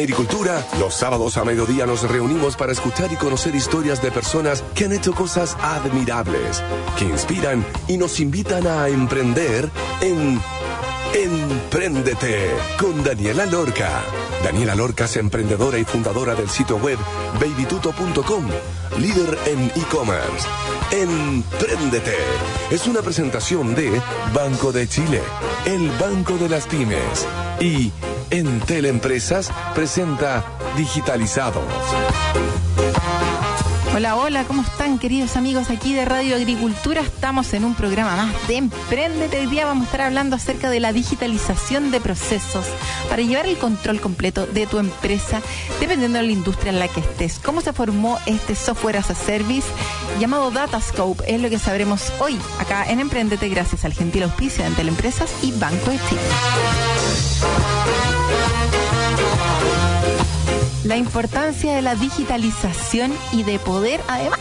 [0.00, 4.86] Agricultura, los sábados a mediodía nos reunimos para escuchar y conocer historias de personas que
[4.86, 6.62] han hecho cosas admirables,
[6.98, 9.68] que inspiran y nos invitan a emprender
[10.00, 10.40] en
[11.12, 14.02] Empréndete con Daniela Lorca.
[14.44, 16.98] Daniela Lorca es emprendedora y fundadora del sitio web
[17.40, 18.48] babytuto.com,
[18.98, 20.48] líder en e-commerce.
[20.92, 22.16] Empréndete
[22.70, 24.00] es una presentación de
[24.32, 25.20] Banco de Chile,
[25.66, 27.26] el Banco de las Pymes
[27.60, 27.90] y
[28.30, 30.44] Entel Empresas presenta
[30.76, 31.64] Digitalizados.
[33.92, 37.00] Hola, hola, ¿cómo están queridos amigos aquí de Radio Agricultura?
[37.00, 39.40] Estamos en un programa más de Emprendete.
[39.40, 42.66] Hoy día vamos a estar hablando acerca de la digitalización de procesos
[43.08, 45.42] para llevar el control completo de tu empresa
[45.80, 47.40] dependiendo de la industria en la que estés.
[47.40, 49.66] ¿Cómo se formó este software as a service
[50.20, 51.24] llamado Datascope?
[51.26, 55.50] Es lo que sabremos hoy acá en Emprendete gracias al gentil auspicio de Empresas y
[55.50, 56.20] Banco de Chile
[60.84, 64.40] la importancia de la digitalización y de poder, además,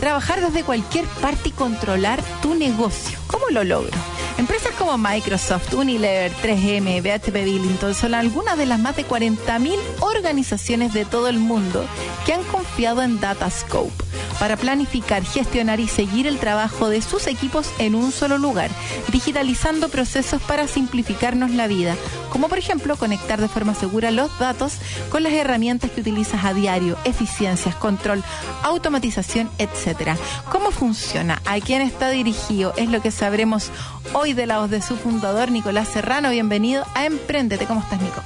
[0.00, 3.18] trabajar desde cualquier parte y controlar tu negocio.
[3.28, 3.96] ¿Cómo lo logro?
[4.38, 10.92] Empresas como Microsoft, Unilever, 3M, BHP Billington son algunas de las más de 40.000 organizaciones
[10.92, 11.86] de todo el mundo
[12.26, 14.06] que han confiado en Datascope
[14.38, 18.70] para planificar, gestionar y seguir el trabajo de sus equipos en un solo lugar,
[19.10, 21.96] digitalizando procesos para simplificarnos la vida,
[22.30, 24.74] como por ejemplo conectar de forma segura los datos
[25.10, 28.22] con las herramientas que utilizas a diario, eficiencias, control,
[28.62, 30.16] automatización, etcétera.
[30.50, 31.40] ¿Cómo funciona?
[31.46, 32.74] ¿A quién está dirigido?
[32.76, 33.70] Es lo que sabremos
[34.12, 36.30] hoy de la voz de su fundador, Nicolás Serrano.
[36.30, 37.64] Bienvenido a Emprendete.
[37.66, 38.20] ¿Cómo estás, Nico?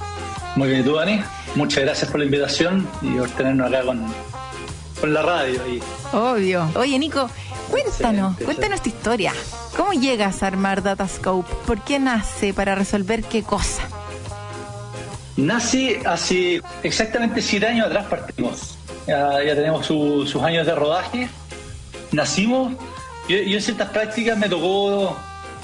[0.56, 1.20] Muy bien, tú, Dani.
[1.56, 4.06] Muchas gracias por la invitación y por tenernos acá con,
[4.98, 5.60] con la radio.
[5.68, 5.82] Y...
[6.12, 6.70] Obvio.
[6.76, 7.28] Oye, Nico,
[7.70, 9.34] cuéntanos, cuéntanos tu historia.
[9.76, 11.52] ¿Cómo llegas a armar Datascope?
[11.66, 12.54] ¿Por qué nace?
[12.54, 13.82] ¿Para resolver qué cosa?
[15.36, 18.78] Nace hace exactamente siete años atrás partimos.
[19.06, 21.28] Ya, tenemos sus años de rodaje.
[22.10, 22.72] Nacimos.
[23.28, 25.16] Yo, yo, en ciertas prácticas me tocó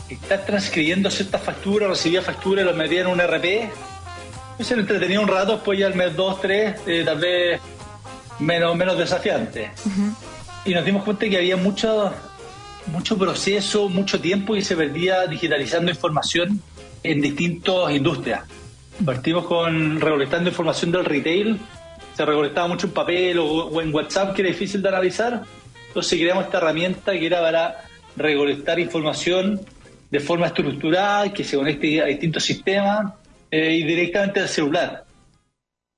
[0.08, 3.70] estar transcribiendo ciertas facturas, recibía facturas, las metía en un RP.
[4.60, 7.60] Se lo entretenía un rato, después ya al mes 2, 3, eh, tal vez
[8.38, 9.70] menos, menos desafiante.
[10.64, 12.12] Y nos dimos cuenta que había mucho,
[12.86, 16.60] mucho proceso, mucho tiempo y se perdía digitalizando información
[17.02, 18.42] en distintas industrias.
[19.04, 21.60] Partimos con recolectando información del retail,
[22.16, 25.42] se recolectaba mucho en papel o, en WhatsApp que era difícil de analizar.
[25.88, 27.84] Entonces creamos esta herramienta que era para
[28.16, 29.60] recolectar información
[30.10, 33.12] de forma estructurada, que se conecte a distintos sistemas
[33.50, 35.04] eh, y directamente al celular.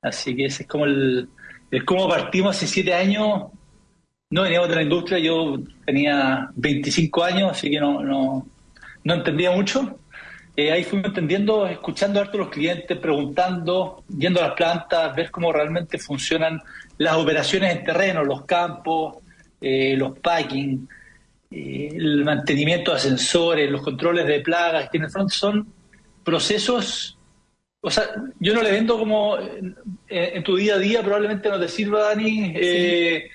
[0.02, 1.28] Así que ese es como el,
[1.70, 3.44] es como partimos hace siete años.
[4.30, 8.46] No veníamos de la industria, yo tenía 25 años, así que no, no,
[9.04, 9.98] no entendía mucho.
[10.56, 15.30] Eh, ahí fuimos entendiendo, escuchando a todos los clientes, preguntando, yendo a las plantas, ver
[15.30, 16.60] cómo realmente funcionan
[16.98, 19.18] las operaciones en terreno, los campos,
[19.60, 20.88] eh, los packing,
[21.50, 25.72] eh, el mantenimiento de ascensores, los controles de plagas, que en el fondo son
[26.24, 27.18] procesos
[27.80, 28.04] o sea,
[28.40, 29.36] yo no le vendo como
[30.08, 33.28] en, tu día a día, probablemente no te sirva, Dani, eh,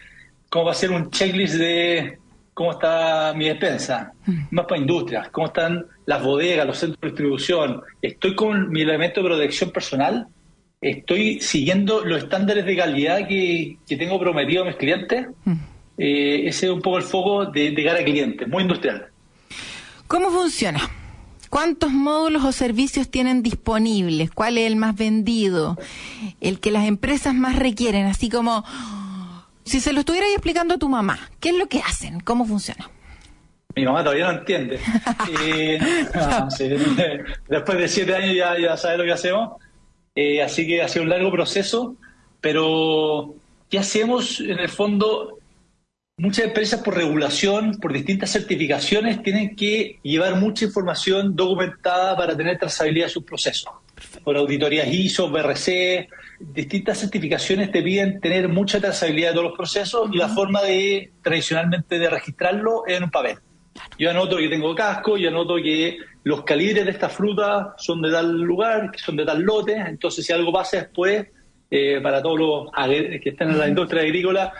[0.49, 2.19] como va a ser un checklist de
[2.53, 4.43] cómo está mi despensa, mm.
[4.51, 7.81] más para industrias, cómo están las bodegas, los centros de distribución.
[8.01, 10.27] Estoy con mi elemento de protección personal,
[10.81, 15.27] estoy siguiendo los estándares de calidad que, tengo prometido a mis clientes.
[15.45, 15.53] Mm.
[15.97, 19.07] Eh, ese es un poco el foco de, de cara a clientes, muy industrial.
[20.07, 20.79] ¿Cómo funciona?
[21.49, 24.31] ¿Cuántos módulos o servicios tienen disponibles?
[24.31, 25.77] ¿Cuál es el más vendido?
[26.41, 28.65] El que las empresas más requieren, así como
[29.65, 32.19] si se lo estuviera explicando a tu mamá, ¿qué es lo que hacen?
[32.19, 32.89] ¿Cómo funciona?
[33.75, 34.79] Mi mamá todavía no entiende.
[35.39, 35.79] Eh,
[37.49, 39.61] después de siete años ya, ya sabe lo que hacemos.
[40.15, 41.95] Eh, así que ha sido un largo proceso,
[42.39, 43.35] pero
[43.69, 44.39] ¿qué hacemos?
[44.39, 45.39] En el fondo,
[46.15, 52.59] Muchas empresas por regulación, por distintas certificaciones, tienen que llevar mucha información documentada para tener
[52.59, 53.73] trazabilidad de sus procesos.
[54.23, 56.07] Por auditorías ISO, BRC,
[56.39, 61.13] distintas certificaciones te piden tener mucha trazabilidad de todos los procesos y la forma de,
[61.23, 63.39] tradicionalmente, de registrarlo es en un papel.
[63.97, 68.11] Yo anoto que tengo casco, yo anoto que los calibres de esta fruta son de
[68.11, 71.25] tal lugar, que son de tal lote, entonces si algo pasa después,
[71.71, 72.71] eh, para todos los
[73.19, 74.53] que están en la industria agrícola,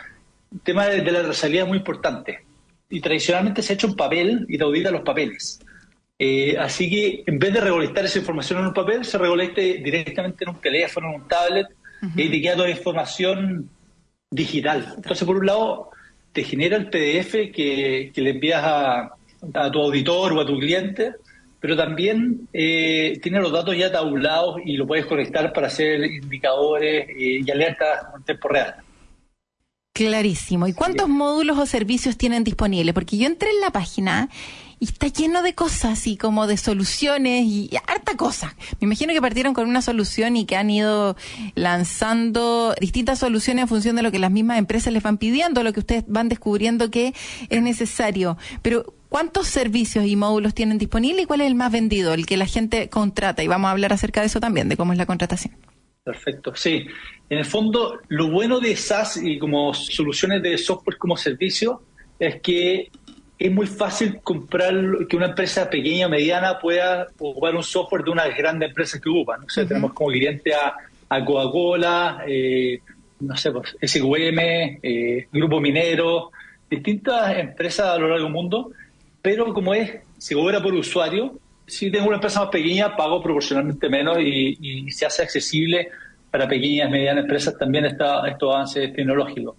[0.54, 2.38] el tema de, la trazabilidad es muy importante.
[2.88, 5.60] Y tradicionalmente se ha hecho en papel y te audita los papeles.
[6.18, 10.44] Eh, así que en vez de recolectar esa información en un papel, se recolecte directamente
[10.44, 11.66] en un teléfono, en un tablet,
[12.16, 13.70] y te queda toda la información
[14.30, 14.94] digital.
[14.96, 15.90] Entonces, por un lado,
[16.32, 19.14] te genera el PDF que, le envías a,
[19.72, 21.14] tu auditor o a tu cliente,
[21.60, 27.08] pero también eh, tiene los datos ya tabulados y lo puedes conectar para hacer indicadores
[27.08, 28.83] eh, y alertas en tiempo real.
[29.94, 30.66] Clarísimo.
[30.66, 32.92] ¿Y cuántos módulos o servicios tienen disponibles?
[32.92, 34.28] Porque yo entré en la página
[34.80, 38.56] y está lleno de cosas y como de soluciones y, harta cosa.
[38.80, 41.16] Me imagino que partieron con una solución y que han ido
[41.54, 45.72] lanzando distintas soluciones en función de lo que las mismas empresas les van pidiendo, lo
[45.72, 47.14] que ustedes van descubriendo que
[47.48, 48.36] es necesario.
[48.62, 52.36] Pero ¿cuántos servicios y módulos tienen disponibles y cuál es el más vendido, el que
[52.36, 53.44] la gente contrata?
[53.44, 55.54] Y vamos a hablar acerca de eso también, de cómo es la contratación.
[56.04, 56.86] Perfecto, sí.
[57.30, 61.80] En el fondo, lo bueno de SaaS y como soluciones de software como servicio
[62.18, 62.90] es que
[63.38, 64.74] es muy fácil comprar
[65.08, 69.08] que una empresa pequeña o mediana pueda ocupar un software de una grandes empresas que
[69.08, 69.44] ocupan.
[69.44, 70.74] O sea, tenemos como cliente a,
[71.24, 72.80] Coca-Cola, eh,
[73.20, 74.38] no sé, pues, SQM,
[74.82, 76.32] eh, Grupo Minero,
[76.68, 78.72] distintas empresas a lo largo del mundo,
[79.22, 83.88] pero como es, se cobra por usuario, si tengo una empresa más pequeña, pago proporcionalmente
[83.88, 85.88] menos y, se hace accesible
[86.30, 89.56] para pequeñas y medianas empresas también esta, estos avances tecnológicos.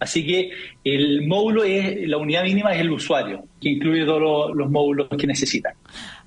[0.00, 0.50] Así que
[0.84, 5.26] el módulo es, la unidad mínima es el usuario, que incluye todos los, módulos que
[5.26, 5.74] necesitan.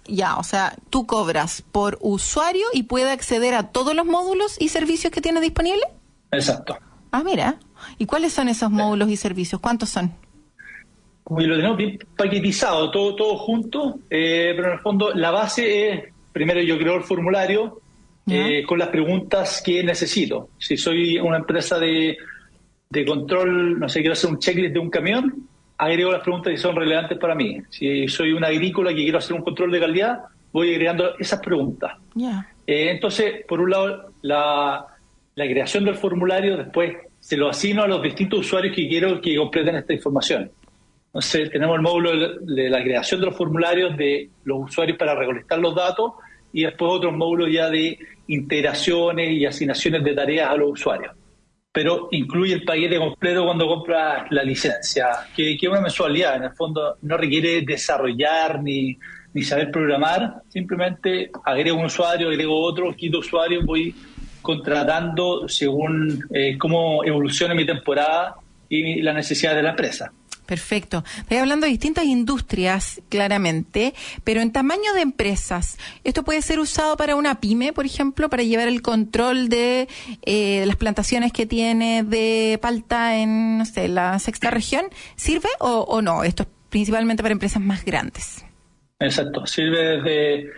[0.06, 4.69] Ya, o sea, tú cobras por usuario y puede acceder a todos los módulos y
[4.69, 5.84] servicios que tiene disponible.
[6.31, 6.77] Exacto.
[7.12, 7.60] Ah, mira.
[7.98, 9.62] ¿Y cuáles son esos módulos y servicios?
[9.62, 10.12] ¿Cuántos son?
[11.39, 15.89] Y lo tenemos bien paquetizado, todo, todo junto, eh, pero en el fondo la base
[15.89, 17.80] es, primero yo creo el formulario
[18.28, 20.50] eh, con las preguntas que necesito.
[20.57, 22.18] Si soy una empresa de,
[22.89, 25.48] de control, no sé, quiero hacer un checklist de un camión,
[25.78, 27.62] agrego las preguntas que son relevantes para mí.
[27.69, 30.19] Si soy una agrícola que quiero hacer un control de calidad,
[30.51, 31.94] voy agregando esas preguntas.
[32.68, 34.86] Eh, entonces, por un lado, la,
[35.36, 39.36] la creación del formulario, después se lo asigno a los distintos usuarios que quiero que
[39.36, 40.51] completen esta información.
[41.13, 45.60] Entonces, tenemos el módulo de la creación de los formularios de los usuarios para recolectar
[45.60, 46.13] los datos
[46.54, 51.13] y después otros módulos ya de integraciones y asignaciones de tareas a los usuarios.
[51.74, 56.38] Pero incluye el paquete completo cuando compras la licencia, que, es una mensualidad.
[56.38, 58.98] En el fondo, no requiere desarrollar ni,
[59.34, 63.94] ni saber programar, simplemente agrego un usuario, agrego otro, quito usuario, voy
[64.42, 68.36] contratando según eh, cómo evoluciona mi temporada
[68.69, 70.12] y la necesidad de la empresa.
[70.51, 71.06] Perfecto.
[71.18, 73.94] Estoy hablando de distintas industrias, claramente,
[74.25, 75.77] pero en tamaño de empresas.
[76.03, 79.88] ¿Esto puede ser usado para una pyme, por ejemplo, para llevar el control de
[80.25, 84.88] eh, las plantaciones que tiene de palta en, no sé, la sexta región?
[85.15, 86.25] ¿Sirve o, o no?
[86.25, 88.44] Esto es principalmente para empresas más grandes.
[89.00, 89.45] Exacto.
[89.45, 90.50] Sirve desde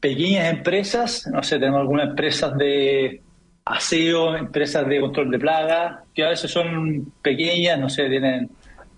[0.00, 3.22] pequeñas empresas, no sé, tenemos algunas empresas de
[3.64, 8.50] aseo, empresas de control de plagas, que a veces son pequeñas, no sé, tienen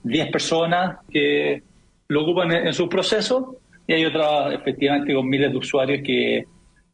[0.08, 1.62] 10 personas que
[2.08, 3.56] lo ocupan en, su proceso
[3.86, 6.44] y hay otras efectivamente con miles de usuarios que,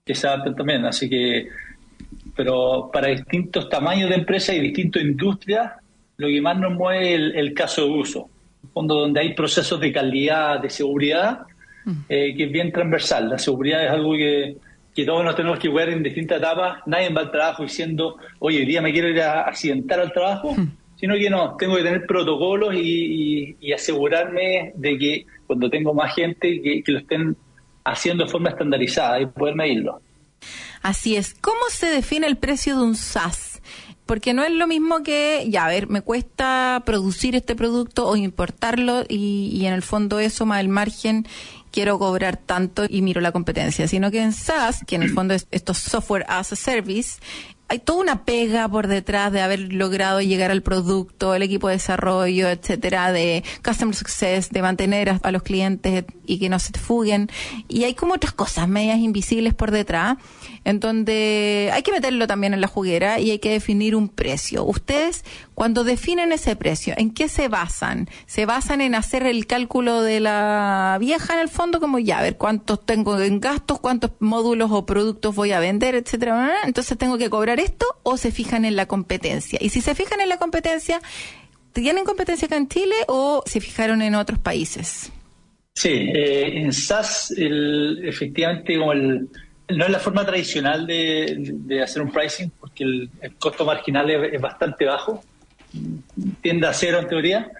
[0.07, 0.85] se adaptan también.
[0.85, 1.49] Así que,
[2.37, 5.73] pero para distintos tamaños de empresas y distintas industrias,
[6.19, 8.29] lo que más nos mueve es el, caso de uso.
[8.63, 11.41] En fondo, donde hay procesos de calidad, de seguridad,
[11.85, 11.93] mm.
[12.09, 13.31] eh, que es bien transversal.
[13.31, 14.57] La seguridad es algo que,
[14.95, 16.83] que todos nos tenemos que ver en distintas etapas.
[16.87, 20.53] Nadie va al trabajo diciendo, oye, hoy día me quiero ir a accidentar al trabajo.
[20.53, 26.15] Mm sino que no, tengo que tener protocolos y, asegurarme de que cuando tengo más
[26.15, 27.37] gente que, lo estén
[27.85, 30.01] haciendo de forma estandarizada y poder medirlo.
[30.81, 31.35] Así es.
[31.35, 33.61] ¿Cómo se define el precio de un SaaS?
[34.07, 38.17] Porque no es lo mismo que, ya, a ver, me cuesta producir este producto o
[38.17, 41.27] importarlo y, y en el fondo eso más el margen
[41.71, 45.35] quiero cobrar tanto y miro la competencia, sino que en SaaS, que en el fondo
[45.35, 47.21] es estos software as a service,
[47.69, 51.75] hay toda una pega por detrás de haber logrado llegar al producto, el equipo de
[51.75, 56.79] desarrollo, etcétera, de customer success, de mantener a, los clientes y que no se te
[56.79, 57.31] fuguen.
[57.69, 60.19] Y hay como otras cosas medias invisibles por detrás,
[60.65, 64.65] en donde hay que meterlo también en la juguera y hay que definir un precio.
[64.65, 68.09] Ustedes, cuando definen ese precio, ¿en qué se basan?
[68.27, 72.23] ¿Se basan en hacer el cálculo de la vieja en el fondo, como ya, a
[72.23, 76.55] ver cuántos tengo en gastos, cuántos módulos o productos voy a vender, etcétera?
[76.65, 79.59] Entonces tengo que cobrar esto o se fijan en la competencia?
[79.61, 81.01] Y si se fijan en la competencia,
[81.73, 85.13] ¿tienen competencia acá en Chile o se fijaron en otros países?
[85.75, 89.29] Sí, eh, en SAS efectivamente como el,
[89.69, 94.85] no es la forma tradicional de, hacer un pricing porque el, costo marginal es, bastante
[94.85, 95.23] bajo,
[96.41, 97.51] tiende a cero en teoría.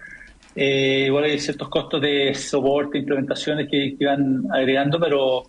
[0.55, 5.43] Eh, igual hay ciertos costos de soporte, implementaciones que, van agregando, pero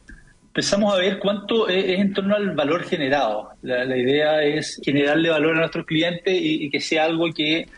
[0.46, 3.50] empezamos a ver cuánto es, en torno al valor generado.
[3.62, 7.68] La, idea es generarle valor a nuestros clientes y, que sea algo que,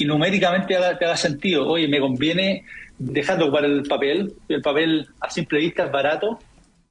[0.00, 1.68] numéricamente haga, haga, sentido.
[1.68, 2.64] Oye, me conviene
[2.98, 6.38] dejar de ocupar el papel, el papel a simple vista es barato,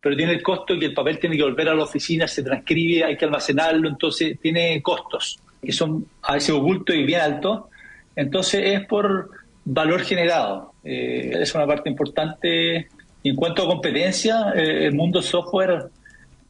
[0.02, 3.04] pero tiene el costo que el papel tiene que volver a la oficina, se transcribe,
[3.04, 7.62] hay que almacenarlo, entonces tiene costos que son a veces ocultos y bien altos.
[8.16, 9.30] Entonces es por
[9.64, 10.74] valor generado.
[10.84, 12.88] Eh, es una parte importante.
[13.24, 15.86] Y en cuanto a competencia, eh, el mundo software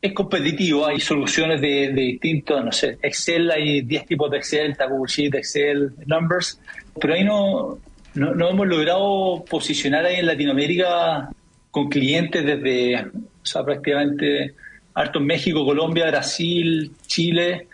[0.01, 0.85] es competitivo.
[0.85, 5.35] Hay soluciones de, distintos, no sé, Excel, hay 10 tipos de Excel, está Google Sheet,
[5.35, 6.59] Excel, Numbers,
[6.99, 7.77] pero ahí no,
[8.15, 11.29] no, no hemos logrado posicionar ahí en Latinoamérica
[11.69, 14.55] con clientes desde, o sea, prácticamente
[14.93, 17.67] harto en México, Colombia, Brasil, Chile,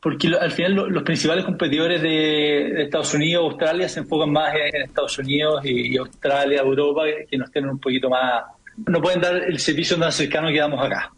[0.00, 5.18] porque al final los principales competidores de, Estados Unidos, Australia, se enfocan más en, Estados
[5.18, 8.44] Unidos y, Australia, Europa, que nos tienen un poquito más,
[8.86, 11.12] no pueden dar el servicio tan cercano que damos acá.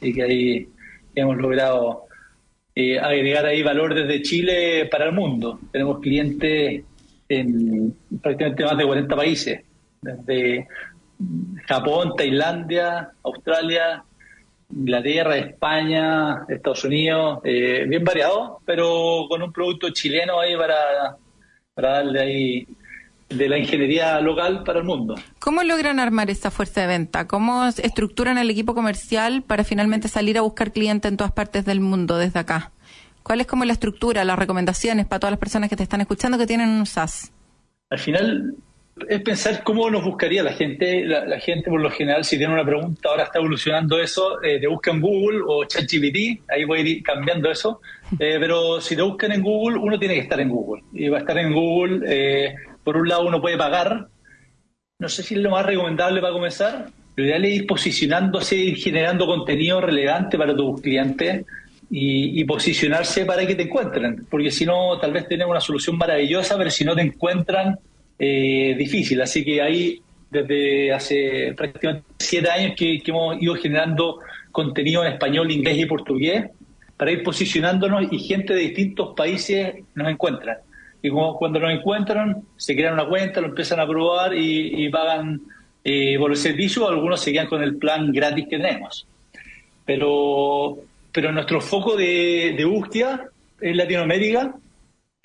[0.00, 0.68] Y que ahí
[1.16, 2.04] hemos logrado
[2.76, 5.58] eh, agregar ahí valor desde Chile para el mundo.
[5.72, 6.84] Tenemos clientes
[7.28, 9.60] en prácticamente más de 40 países,
[10.00, 10.68] desde
[11.66, 14.04] Japón, Tailandia, Australia,
[14.70, 21.16] Inglaterra, España, Estados Unidos, eh, bien variado, pero con un producto chileno ahí para,
[21.74, 22.68] para darle ahí
[23.28, 25.14] de la ingeniería local para el mundo.
[25.38, 27.26] ¿Cómo logran armar esa fuerza de venta?
[27.26, 31.80] ¿Cómo estructuran el equipo comercial para finalmente salir a buscar clientes en todas partes del
[31.80, 32.72] mundo desde acá?
[33.22, 36.38] ¿Cuál es como la estructura, las recomendaciones para todas las personas que te están escuchando
[36.38, 37.30] que tienen un SaaS?
[37.90, 38.54] Al final
[39.08, 41.04] es pensar cómo nos buscaría la gente.
[41.04, 44.66] La, gente, por lo general, si tiene una pregunta, ahora está evolucionando eso, eh, te
[44.66, 47.80] busca en Google o ChatGPT, ahí voy a ir cambiando eso.
[48.18, 50.82] Eh, pero si te buscan en Google, uno tiene que estar en Google.
[50.94, 54.08] Y va a estar en Google, eh, por un lado, uno puede pagar.
[54.98, 56.86] No sé si es lo más recomendable para comenzar.
[57.16, 61.44] Lo ideal es ir posicionándose, ir generando contenido relevante para tus clientes.
[61.90, 65.96] Y, y, posicionarse para que te encuentren, porque si no, tal vez tienes una solución
[65.96, 67.78] maravillosa, pero si no te encuentran,
[68.18, 69.20] eh, difícil.
[69.22, 74.20] Así que ahí, desde hace prácticamente siete años que, hemos ido generando
[74.50, 76.46] contenido en español, inglés y portugués
[76.96, 80.60] para ir posicionándonos y gente de distintos países nos encuentra.
[81.00, 85.40] Y cuando nos encuentran, se crean una cuenta, lo empiezan a probar y, pagan
[85.84, 89.06] eh, por el servicio, algunos se quedan con el plan gratis que tenemos.
[89.86, 90.76] Pero,
[91.12, 93.28] pero nuestro foco de, de búsqueda
[93.60, 94.56] en Latinoamérica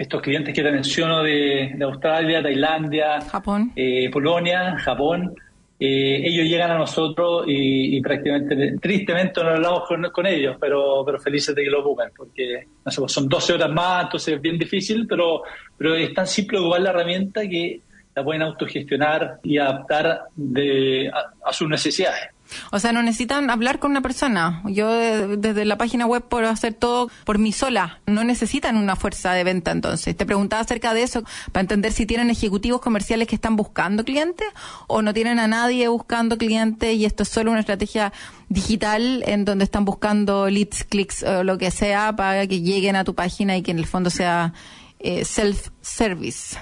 [0.04, 3.72] estos clientes que te menciono de, Australia, Tailandia, Japón.
[3.76, 5.34] Eh, Polonia, Japón,
[5.80, 11.56] eh, ellos llegan a nosotros y, prácticamente, tristemente no hablamos con, ellos, pero, pero felices
[11.56, 15.44] de que lo busquen, porque pues son 12 horas más, entonces es bien difícil, pero,
[15.78, 17.82] pero es tan simple ocupar la herramienta que
[18.16, 21.10] la pueden autogestionar y adaptar de,
[21.44, 22.30] a sus necesidades.
[22.72, 24.62] O sea, no necesitan hablar con una persona.
[24.66, 28.00] Yo eh, desde la página web puedo hacer todo por mí sola.
[28.06, 30.16] No necesitan una fuerza de venta entonces.
[30.16, 34.48] Te preguntaba acerca de eso para entender si tienen ejecutivos comerciales que están buscando clientes
[34.88, 38.14] o no tienen a nadie buscando clientes y esto es solo una estrategia
[38.50, 43.04] digital en donde están buscando leads, clics o lo que sea para que lleguen a
[43.04, 44.54] tu página y que en el fondo sea
[45.00, 46.58] eh, self-service.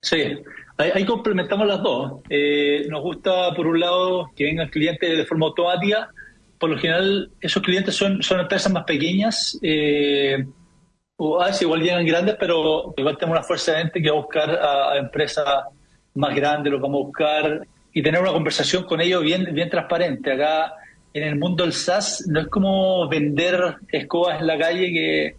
[0.00, 0.16] Sí,
[0.82, 2.22] Ahí, complementamos las dos.
[2.28, 6.10] Eh, nos gusta, por un lado, que vengan clientes de forma automática.
[6.58, 10.44] Por lo general, esos clientes son, son empresas más pequeñas, eh,
[11.16, 14.16] o a veces igual llegan grandes, pero igual tenemos una fuerza de gente que va
[14.16, 15.44] a buscar a, empresas
[16.14, 20.32] más grandes, lo vamos a buscar y tener una conversación con ellos bien, bien transparente.
[20.32, 20.74] Acá
[21.14, 25.36] en el mundo del SaaS no es como vender escobas en la calle que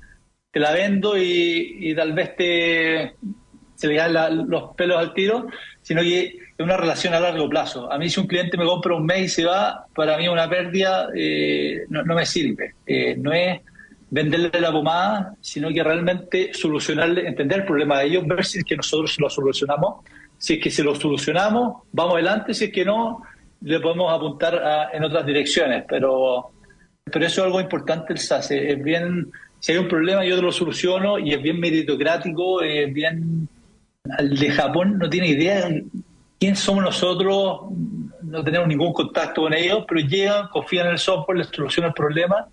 [0.52, 3.16] te la vendo y tal vez te,
[3.84, 5.48] se le dan los pelos al tiro,
[5.82, 7.92] sino que es una relación a largo plazo.
[7.92, 10.50] A mí si un cliente me compra un mes y se va, para mí una
[10.50, 12.76] pérdida eh, no, me sirve.
[12.88, 13.60] Eh, no es
[14.10, 18.64] venderle la pomada, sino que realmente solucionarle, entender el problema de ellos, ver si es
[18.64, 20.06] que nosotros lo solucionamos.
[20.38, 23.22] Si es que se lo solucionamos, vamos adelante, si es que no,
[23.64, 25.84] le podemos apuntar en otras direcciones.
[25.90, 26.52] Pero,
[27.04, 28.50] pero eso es algo importante el SAS.
[28.52, 32.94] Es bien, si hay un problema yo te lo soluciono y es bien meritocrático, es
[32.94, 33.50] bien
[34.10, 35.70] al de Japón no tiene idea
[36.40, 37.62] quién somos nosotros,
[38.22, 41.96] no tenemos ningún contacto con ellos, pero llegan, confían en el software, les solucionan el
[41.96, 42.48] problema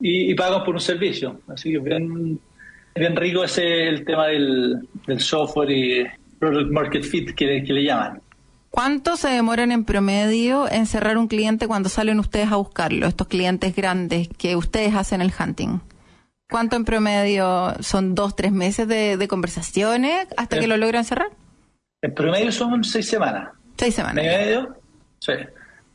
[0.00, 1.40] y, pagan por un servicio.
[1.48, 2.40] Así que bien,
[2.94, 4.88] bien rico ese el tema del,
[5.18, 6.06] software y
[6.38, 8.20] product market fit que le llaman.
[8.70, 13.26] ¿Cuánto se demoran en promedio en cerrar un cliente cuando salen ustedes a buscarlo, estos
[13.26, 15.80] clientes grandes que ustedes hacen el hunting?
[16.50, 21.28] ¿Cuánto en promedio son dos, tres meses de, conversaciones hasta que lo logran cerrar?
[22.00, 23.50] En promedio son seis semanas.
[23.76, 24.24] Seis semanas.
[24.24, 24.76] ¿En medio?
[25.18, 25.32] Sí.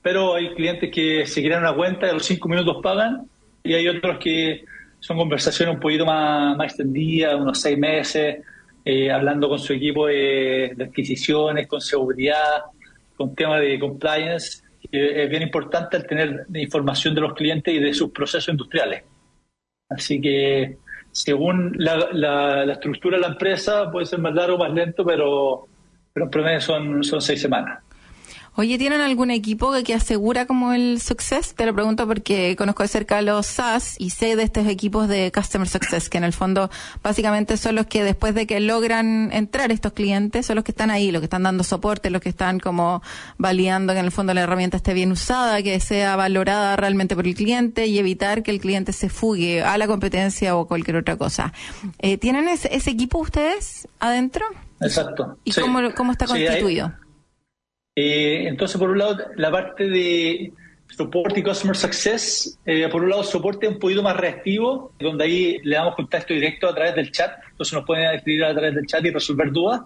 [0.04, 3.28] Pero hay clientes que se crean una cuenta y a los cinco minutos pagan
[3.64, 4.64] y hay otros que
[5.00, 8.38] son conversaciones un poquito más, más extendidas, unos seis meses,
[8.86, 12.62] eh, hablando con su equipo de, adquisiciones, con seguridad,
[13.18, 14.62] con temas de compliance.
[14.92, 19.04] es bien importante el tener información de los clientes y de sus procesos industriales.
[19.96, 20.78] Así que
[21.12, 25.68] según la, estructura de la empresa puede ser más largo o más lento, pero,
[26.12, 27.84] pero en promedio son, son seis semanas.
[28.56, 31.56] Oye, ¿tienen algún equipo que, asegura como el success?
[31.56, 35.32] Te lo pregunto porque conozco de cerca los SaaS y sé de estos equipos de
[35.34, 36.70] Customer Success, que en el fondo
[37.02, 40.92] básicamente son los que después de que logran entrar estos clientes, son los que están
[40.92, 43.02] ahí, los que están dando soporte, los que están como
[43.40, 47.26] validando que en el fondo la herramienta esté bien usada, que sea valorada realmente por
[47.26, 51.18] el cliente y evitar que el cliente se fugue a la competencia o cualquier otra
[51.18, 51.54] cosa.
[51.98, 54.46] Eh, ¿Tienen ese, equipo ustedes adentro?
[54.80, 55.40] Exacto.
[55.44, 56.94] ¿Y cómo, cómo está constituido?
[57.96, 60.52] Eh, entonces, por un lado, la parte de
[60.90, 65.58] soporte y customer success, eh, por un lado, soporte un poquito más reactivo, donde ahí
[65.64, 68.88] le damos contacto directo a través del chat, entonces nos pueden escribir a través del
[68.88, 69.82] chat y resolver dudas,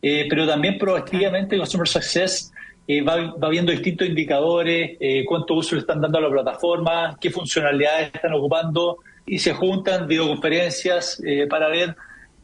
[0.00, 2.50] eh, pero también proactivamente Customer Success
[2.88, 8.34] va, viendo distintos indicadores, cuánto uso le están dando a la plataforma, qué funcionalidades están
[8.34, 11.96] ocupando, y se juntan videoconferencias para ver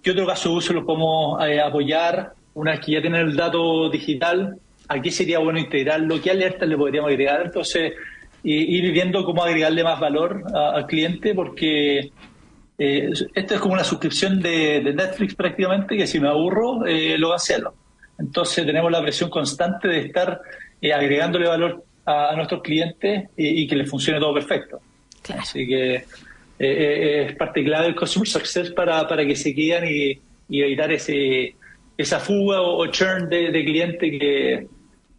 [0.03, 3.91] qué otro caso de uso lo podemos apoyar, una vez que ya tienen el dato
[3.91, 4.59] digital,
[4.91, 7.93] aquí sería bueno integrarlo, qué alertas le podríamos agregar, entonces
[8.43, 12.11] ir viendo cómo agregarle más valor al cliente, porque
[12.77, 17.33] eh, esto es como una suscripción de, Netflix prácticamente, que si me aburro, eh, lo
[17.33, 17.75] hacerlo.
[18.19, 20.41] Entonces tenemos la presión constante de estar
[20.81, 24.81] eh, agregándole valor a, nuestros clientes y, que les funcione todo perfecto.
[25.39, 26.05] Así que
[26.59, 30.21] eh, es parte clave del Customer Success para, para que se queden y,
[30.61, 31.55] evitar ese
[31.97, 34.67] esa fuga o, churn de, de cliente que,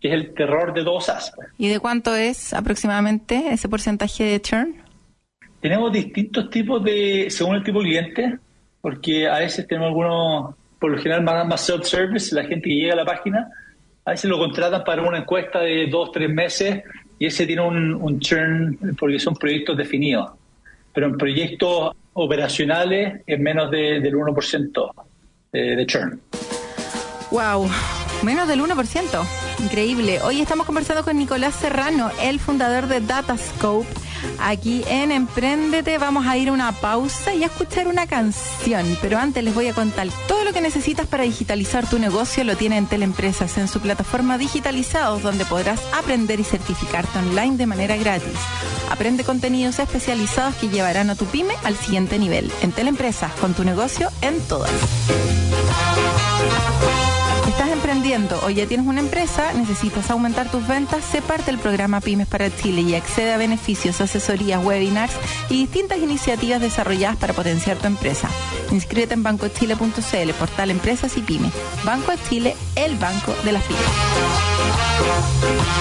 [0.02, 1.32] que es el terror de dos as.
[1.58, 4.76] ¿Y de cuánto es aproximadamente ese porcentaje de churn?
[5.62, 8.40] Tenemos distintos tipos de, según el tipo de cliente,
[8.82, 12.94] porque a veces tenemos algunos, por lo general más, más self-service, la gente que llega
[12.94, 13.52] a la página,
[14.04, 16.82] a veces lo contratan para una encuesta de dos, tres meses
[17.20, 20.32] y ese tiene un, churn porque son proyectos definidos.
[20.92, 24.92] Pero en proyectos operacionales es menos del 1%
[25.52, 26.20] de, de churn.
[27.30, 27.70] Wow,
[28.24, 29.26] menos del 1%.
[29.60, 30.22] Increíble.
[30.22, 33.88] Hoy estamos conversando con Nicolás Serrano, el fundador de Datascope.
[34.40, 38.98] Aquí en Emprendete vamos a ir a una pausa y a escuchar una canción.
[39.02, 42.56] Pero antes les voy a contar todo lo que necesitas para digitalizar tu negocio lo
[42.56, 47.98] tiene en Teleempresas en su plataforma Digitalizados, donde podrás aprender y certificarte online de manera
[47.98, 48.38] gratis.
[48.90, 52.52] Aprende contenidos especializados que llevarán a tu pyme al siguiente nivel.
[52.62, 54.72] En Teleempresas, con tu negocio en todas
[57.92, 62.26] emprendiendo o ya tienes una empresa, necesitas aumentar tus ventas, sé parte del programa Pymes
[62.26, 65.12] para Chile y accede a beneficios, asesorías, webinars
[65.50, 68.30] y distintas iniciativas desarrolladas para potenciar tu empresa.
[68.72, 71.52] Inscríbete en bancochile.cl, portal Empresas y Pymes.
[71.84, 73.82] Banco de Chile, el banco de las pymes.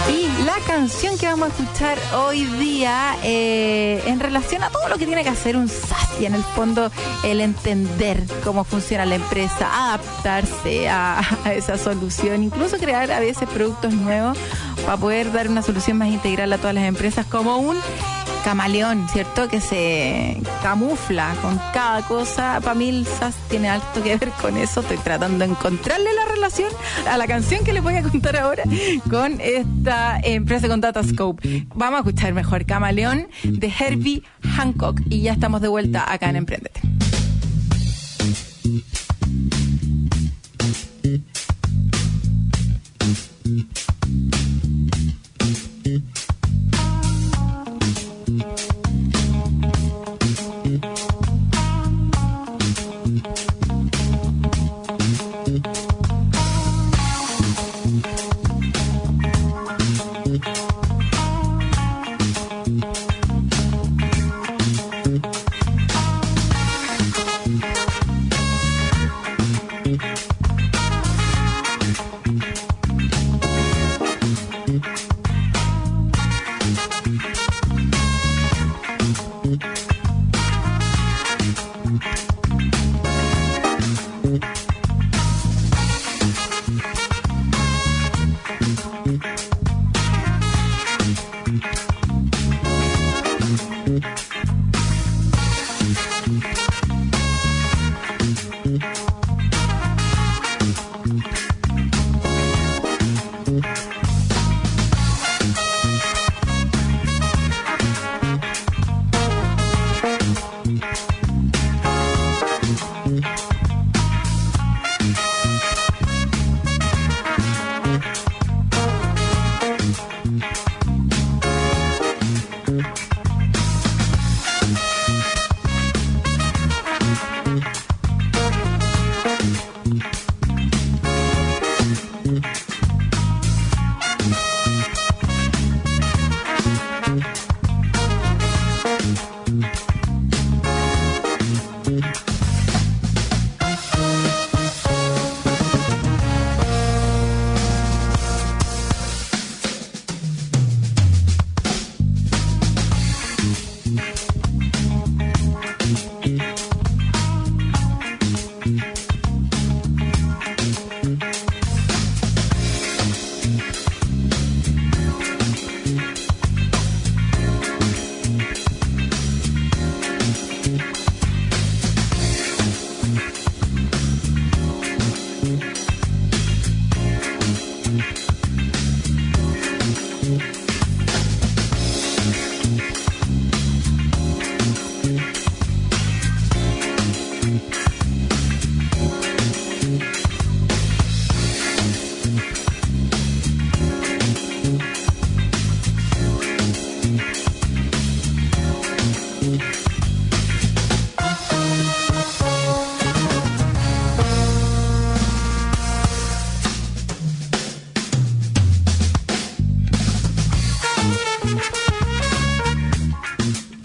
[0.09, 4.99] Y la canción que vamos a escuchar hoy día eh, en relación a todo lo
[4.99, 6.91] que tiene que hacer un SaaS y en el fondo
[7.23, 11.77] el entender cómo funciona la empresa, adaptarse a, a esa
[12.43, 14.39] incluso crear a veces productos nuevos
[14.85, 17.77] para poder dar una solución más integral a todas las empresas como un
[18.45, 19.49] camaleón, ¿cierto?
[19.49, 22.61] Que se camufla con cada cosa.
[22.61, 23.05] Para mí
[23.49, 24.81] tiene alto que ver con eso.
[24.81, 26.73] Estoy tratando de encontrarle la relación
[27.09, 28.65] a la canción que les voy a contar ahora
[29.11, 31.67] con esta empresa con Datascope.
[31.75, 34.23] Vamos a escuchar mejor Camaleón de Herbie
[34.57, 36.81] Hancock y ya estamos de vuelta acá en Emprendete.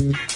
[0.05, 0.34] Mm-hmm.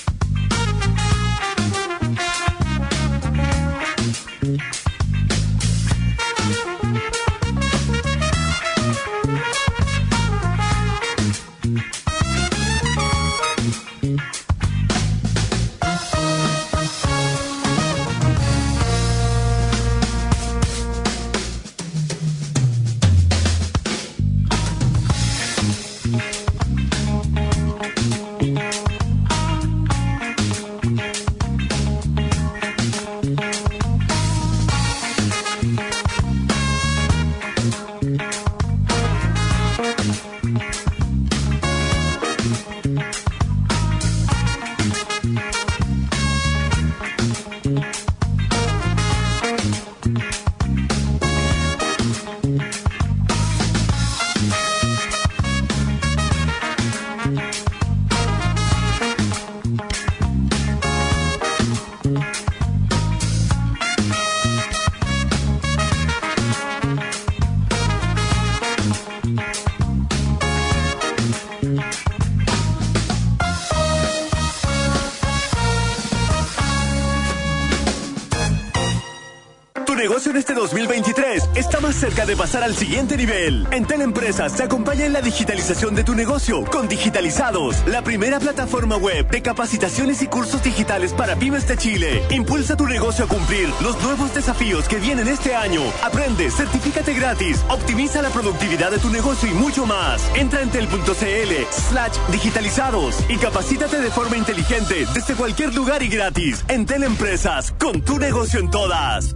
[82.00, 83.68] Cerca de pasar al siguiente nivel.
[83.72, 88.96] En Teleempresas se acompaña en la digitalización de tu negocio con Digitalizados, la primera plataforma
[88.96, 92.24] web de capacitaciones y cursos digitales para pymes de Chile.
[92.30, 95.82] Impulsa tu negocio a cumplir los nuevos desafíos que vienen este año.
[96.02, 100.24] Aprende, certifícate gratis, optimiza la productividad de tu negocio y mucho más.
[100.36, 106.64] Entra en tel.cl slash digitalizados y capacítate de forma inteligente desde cualquier lugar y gratis.
[106.70, 109.36] En Teleempresas, con tu negocio en todas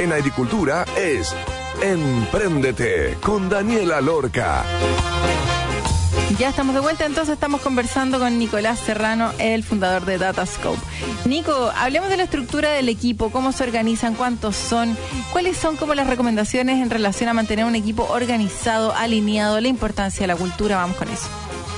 [0.00, 1.34] en agricultura es
[1.82, 4.64] Empréndete con Daniela Lorca.
[6.38, 10.80] Ya estamos de vuelta, entonces estamos conversando con Nicolás Serrano, el fundador de Datascope.
[11.26, 14.96] Nico, hablemos de la estructura del equipo, cómo se organizan, cuántos son,
[15.32, 20.22] cuáles son como las recomendaciones en relación a mantener un equipo organizado, alineado, la importancia
[20.22, 21.28] de la cultura, vamos con eso.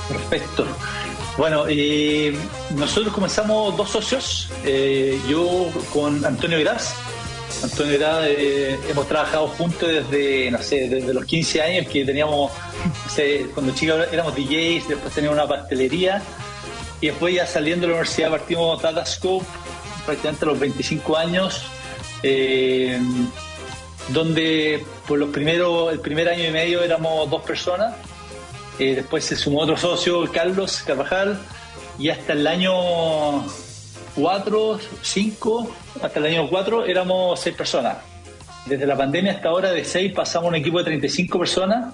[0.07, 0.65] Perfecto.
[1.37, 2.37] Bueno, eh,
[2.75, 6.95] nosotros comenzamos dos socios, eh, yo con Antonio Gras,
[7.61, 12.51] Antonio eh, hemos trabajado juntos desde, no sé, desde los 15 años que teníamos,
[13.53, 16.21] cuando chicos éramos DJs, después teníamos una pastelería
[17.01, 19.45] y después ya saliendo de la universidad partimos Datascope
[20.05, 21.63] prácticamente a los 25 años,
[22.23, 22.99] eh,
[24.09, 27.93] donde por los primeros, el primer año y medio éramos dos personas,
[28.79, 31.39] eh, después se sumó otro socio, Carlos Carvajal,
[31.99, 33.45] y hasta el año
[34.15, 37.97] 4, 5, hasta el año 4 éramos 6 personas.
[38.65, 41.93] Desde la pandemia hasta ahora de 6 pasamos a un equipo de 35 personas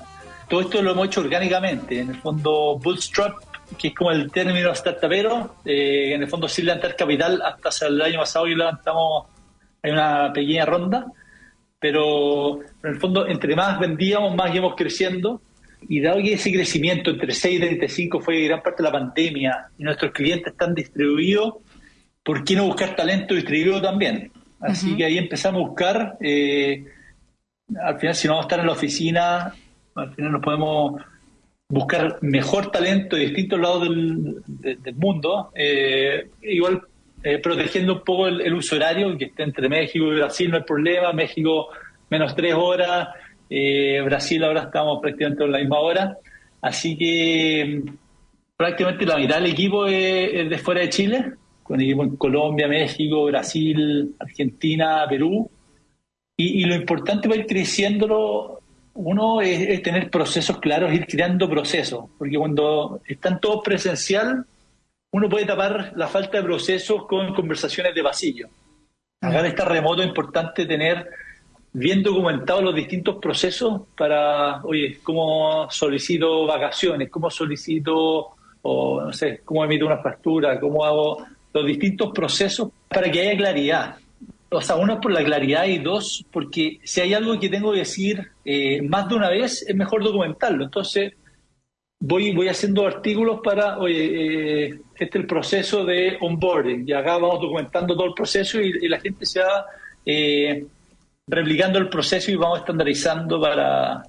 [0.50, 2.00] todo esto lo hemos hecho orgánicamente.
[2.00, 3.38] En el fondo, Bootstrap,
[3.78, 8.02] que es como el término startupero, eh, en el fondo sin levantar capital, hasta el
[8.02, 9.28] año pasado y levantamos,
[9.84, 11.06] hay una pequeña ronda,
[11.80, 15.40] pero en el fondo, entre más vendíamos, más íbamos creciendo.
[15.88, 19.68] Y dado que ese crecimiento entre 6 y 35 fue gran parte de la pandemia
[19.78, 21.54] y nuestros clientes están distribuidos,
[22.30, 24.32] ¿por qué no buscar talento distribuido también?
[24.60, 26.18] Así que ahí empezamos a buscar.
[26.22, 26.86] Eh,
[27.84, 29.56] al final, si no vamos a estar en la oficina,
[29.96, 31.02] al final nos podemos
[31.68, 36.84] buscar mejor talento de distintos lados del, mundo, eh, igual
[37.24, 40.64] eh, protegiendo un poco el, uso horario, que esté entre México y Brasil no hay
[40.64, 41.70] problema, México
[42.12, 43.10] menos tres horas,
[43.50, 46.16] eh, Brasil ahora estamos prácticamente en la misma hora,
[46.62, 47.90] así que mm,
[48.56, 51.34] prácticamente la mitad del equipo es, de fuera de Chile,
[51.70, 55.48] con equipo en Colombia, México, Brasil, Argentina, Perú,
[56.36, 58.60] y, y lo importante va a ir creciéndolo
[58.96, 64.46] uno es, tener procesos claros, ir creando procesos, porque cuando están todos presencial,
[65.12, 68.50] uno puede tapar la falta de procesos con conversaciones de pasillo.
[69.22, 71.08] Acá en este remoto es importante tener
[71.72, 78.32] bien documentados los distintos procesos para, oye, cómo solicito vacaciones, cómo solicito,
[78.64, 83.38] o no sé, cómo emito una factura, cómo hago los distintos procesos para que haya
[83.38, 83.96] claridad
[84.52, 87.72] o sea, uno es por la claridad y dos, porque si hay algo que tengo
[87.72, 90.64] que decir eh, más de una vez, es mejor documentarlo.
[90.64, 91.14] Entonces,
[92.00, 97.18] voy, voy haciendo artículos para, oye, eh, este es el proceso de onboarding, y acá
[97.18, 99.66] vamos documentando todo el proceso y, la gente se va
[100.06, 100.66] eh,
[101.28, 104.04] replicando el proceso y vamos estandarizando para,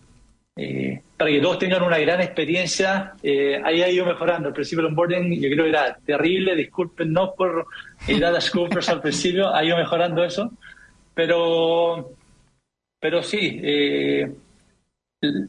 [0.56, 3.12] eh, para que todos tengan una gran experiencia.
[3.22, 4.48] Eh, ahí ha ido mejorando.
[4.48, 7.66] Al principio el onboarding yo creo que era terrible, discúlpenos por
[8.08, 8.50] ir a las
[8.88, 10.50] al principio, ha ido mejorando eso.
[11.12, 12.14] Pero,
[12.98, 14.32] pero sí, eh,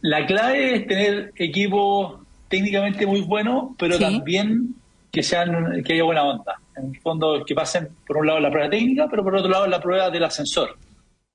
[0.01, 4.75] la clave es tener equipo técnicamente muy bueno, pero también
[5.09, 6.55] que sean que haya buena onda.
[6.75, 9.67] En el fondo, que pasen por un lado la prueba técnica, pero por otro lado
[9.67, 10.77] la prueba del ascensor.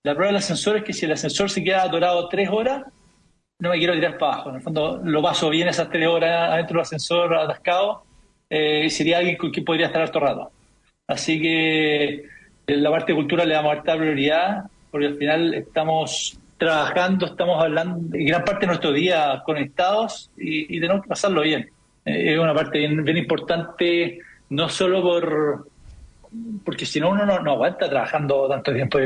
[0.03, 2.83] La prueba del ascensor es que si el ascensor se queda atorado tres horas,
[3.59, 4.51] no me quiero tirar para abajo.
[4.51, 8.05] En el fondo lo paso bien esas tres horas adentro del ascensor atascado
[8.49, 10.51] eh, sería alguien con quien podría estar harto rato.
[11.07, 12.25] Así que
[12.67, 17.63] en la parte de cultura le damos harta prioridad porque al final estamos trabajando, estamos
[17.63, 21.69] hablando gran parte de nuestro día conectados y, tenemos que pasarlo bien.
[22.05, 25.69] Eh, es una parte bien, importante, no solo por
[26.65, 28.99] porque si no uno no, aguanta trabajando tanto tiempo,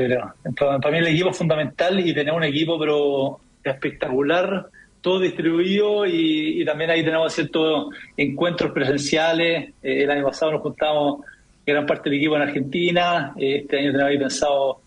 [0.57, 4.67] Para mí el equipo es fundamental y tener un equipo pero espectacular,
[5.01, 9.71] todo distribuido y, también ahí tenemos ciertos encuentros presenciales.
[9.83, 11.21] Eh, el año pasado nos juntamos
[11.67, 14.81] gran parte del equipo en Argentina, eh, este año tenemos pensado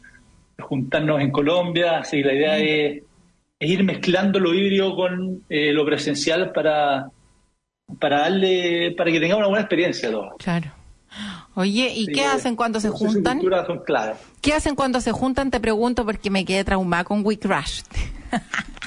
[0.60, 3.04] juntarnos en Colombia, así que la idea es,
[3.60, 7.10] ir mezclando lo híbrido con eh, lo presencial para,
[8.00, 10.34] para darle, para que tengamos una buena experiencia todos.
[10.38, 10.72] Claro.
[11.56, 13.40] Oye, ¿y qué hacen cuando se juntan?
[13.40, 13.84] Son.
[14.42, 15.52] ¿Qué hacen cuando se juntan?
[15.52, 17.84] Te pregunto porque me quedé traumada con WeCrash.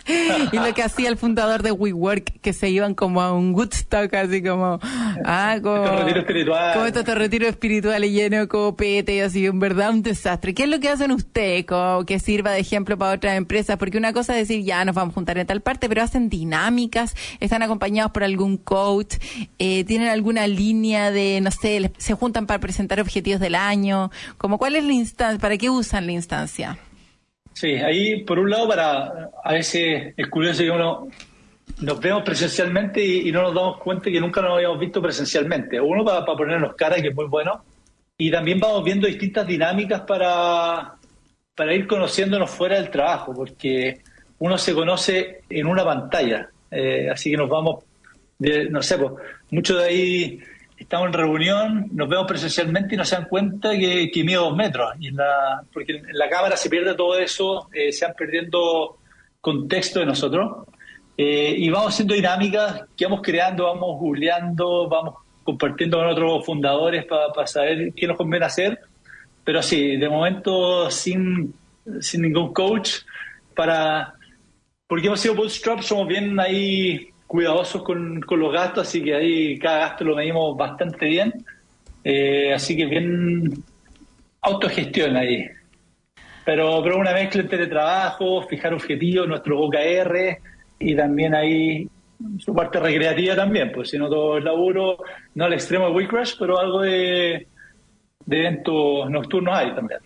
[0.52, 4.12] y lo que hacía el fundador de WeWork, que se iban como a un Woodstock,
[4.14, 4.78] así como,
[5.24, 6.74] ah, como, estos retiro espiritual.
[6.74, 10.54] como estos retiros espirituales llenos de copete y así, en verdad un desastre.
[10.54, 13.76] ¿Qué es lo que hacen ustedes como que sirva de ejemplo para otras empresas?
[13.78, 16.28] Porque una cosa es decir, ya nos vamos a juntar en tal parte, pero hacen
[16.28, 19.16] dinámicas, están acompañados por algún coach,
[19.58, 24.58] eh, tienen alguna línea de, no sé, se juntan para presentar objetivos del año, como
[24.58, 26.78] cuál es la instancia, para qué usan la instancia.
[27.56, 31.08] Sí, ahí por un lado para a veces es curioso que uno
[31.80, 35.80] nos vemos presencialmente y, no nos damos cuenta que nunca nos habíamos visto presencialmente.
[35.80, 37.64] Uno para, para ponernos cara, que es muy bueno,
[38.18, 40.96] y también vamos viendo distintas dinámicas para,
[41.54, 44.02] para ir conociéndonos fuera del trabajo, porque
[44.38, 47.84] uno se conoce en una pantalla, eh, así que nos vamos,
[48.38, 49.12] de, no sé, pues,
[49.50, 50.40] mucho de ahí
[50.76, 54.92] estamos en reunión, nos vemos presencialmente y nos dan cuenta que, que mide dos metros.
[54.98, 58.98] Y en la, porque en la cámara se pierde todo eso, eh, se van perdiendo
[59.40, 60.66] contexto de nosotros.
[61.16, 67.06] Eh, y vamos haciendo dinámicas que vamos creando, vamos googleando, vamos compartiendo con otros fundadores
[67.06, 68.80] para saber qué nos conviene hacer.
[69.44, 71.54] Pero sí, de momento sin,
[72.00, 72.96] sin ningún coach,
[73.54, 74.12] para
[74.86, 79.78] porque hemos sido bootstrap, somos bien ahí cuidadosos con, los gastos, así que ahí cada
[79.80, 81.32] gasto lo medimos bastante bien.
[82.04, 83.64] Eh, así que bien
[84.42, 85.48] autogestión ahí.
[86.44, 90.38] Pero, pero una mezcla entre trabajo, fijar objetivos, nuestro OKR
[90.78, 91.88] y también ahí
[92.38, 94.98] su parte recreativa también, pues si no todo es laburo,
[95.34, 97.48] no al extremo de WeCrash, pero algo de
[98.26, 100.00] de eventos nocturnos hay también.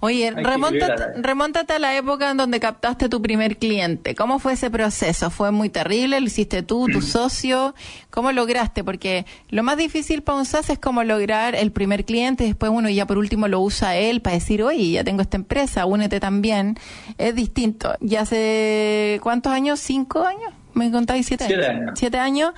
[0.00, 4.14] Oye, remóntate, a la época en donde captaste tu primer cliente.
[4.14, 5.30] ¿Cómo fue ese proceso?
[5.30, 6.18] ¿Fue muy terrible?
[6.20, 7.74] ¿Lo hiciste tú, tu socio?
[8.10, 8.82] ¿Cómo lograste?
[8.82, 12.88] Porque lo más difícil para un SaaS es como lograr el primer cliente, después uno
[12.88, 16.78] ya por último lo usa él para decir, oye, ya tengo esta empresa, únete también.
[17.18, 17.94] Es distinto.
[18.00, 19.80] ¿Ya hace cuántos años?
[19.80, 20.52] ¿Cinco años?
[20.76, 21.92] Me contáis siete, años.
[21.94, 22.52] Siete años.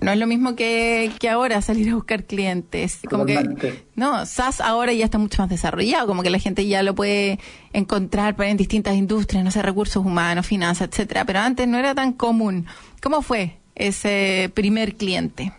[0.00, 3.00] No es lo mismo que, que ahora salir a buscar clientes.
[3.08, 6.82] Como que, no, SaaS ahora ya está mucho más desarrollado, como que la gente ya
[6.82, 7.38] lo puede
[7.72, 11.24] encontrar en distintas industrias, no sé, recursos humanos, finanzas, etcétera.
[11.24, 12.66] Pero antes no era tan común.
[13.00, 15.52] ¿Cómo fue ese primer cliente?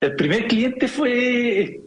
[0.00, 1.83] El primer cliente fue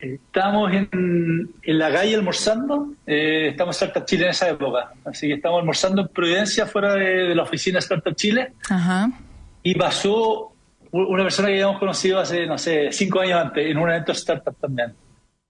[0.00, 5.28] Estamos en, en, la calle almorzando, eh, estamos en Startup Chile en esa época, así
[5.28, 8.54] que estamos almorzando en Providencia, fuera de, la oficina de Startup Chile,
[9.62, 10.52] y pasó
[10.90, 14.56] una persona que habíamos conocido hace, no sé, cinco años antes, en un evento startup
[14.58, 14.94] también.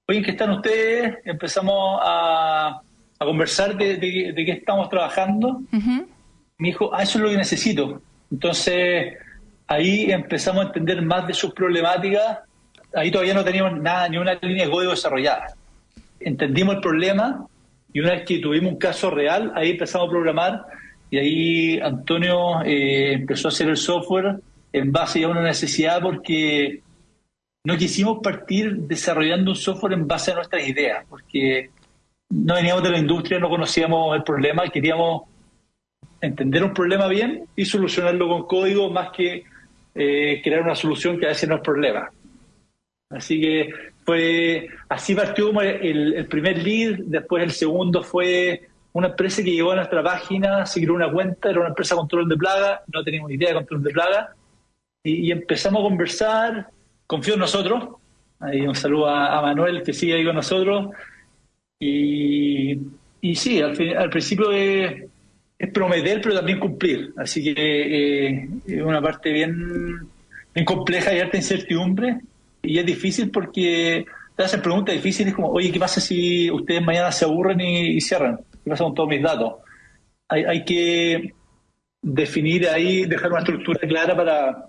[0.09, 1.19] Oye, ¿qué están ustedes?
[1.25, 2.81] Empezamos a,
[3.21, 5.63] a conversar de, de, qué estamos trabajando.
[5.71, 8.03] Me dijo, ah, eso es lo que necesito.
[8.33, 9.17] Entonces,
[9.69, 12.41] ahí empezamos a entender más de sus problemáticas
[12.94, 15.55] ahí todavía no teníamos nada, ni una línea de código desarrollada.
[16.18, 17.46] Entendimos el problema
[17.92, 20.66] y una vez que tuvimos un caso real, ahí empezamos a programar
[21.11, 24.37] y ahí Antonio eh, empezó a hacer el software
[24.72, 26.83] en base a una necesidad porque
[27.64, 31.70] no quisimos partir desarrollando un software en base a nuestras ideas, porque
[32.31, 35.22] no veníamos de la industria, no conocíamos el problema, queríamos
[36.20, 39.44] entender un problema bien y solucionarlo con código más que
[39.94, 42.09] eh, crear una solución que a veces no es problema.
[43.11, 43.70] Así que
[44.05, 49.77] fue así partió el, primer lead, después el segundo fue una empresa que llegó a
[49.77, 53.33] nuestra página, se creó una cuenta, era una empresa de control de plaga, no teníamos
[53.33, 54.35] idea de control de plaga,
[55.03, 56.70] y, empezamos a conversar,
[57.07, 57.96] confió en nosotros,
[58.38, 60.90] ahí un saludo a, Manuel que sigue ahí con nosotros,
[61.79, 62.79] y,
[63.20, 65.09] y sí, al, principio es,
[65.73, 70.09] prometer, pero también cumplir, así que eh, es una parte bien,
[70.55, 72.20] bien compleja y harta incertidumbre,
[72.62, 74.05] y es difícil porque
[74.37, 78.38] te hacen preguntas difíciles como, oye, ¿qué pasa si ustedes mañana se aburren y, cierran?
[78.64, 79.55] ¿Qué pasa con todos mis datos?
[80.29, 81.35] Hay, hay que
[82.03, 84.66] definir ahí, dejar una estructura clara para,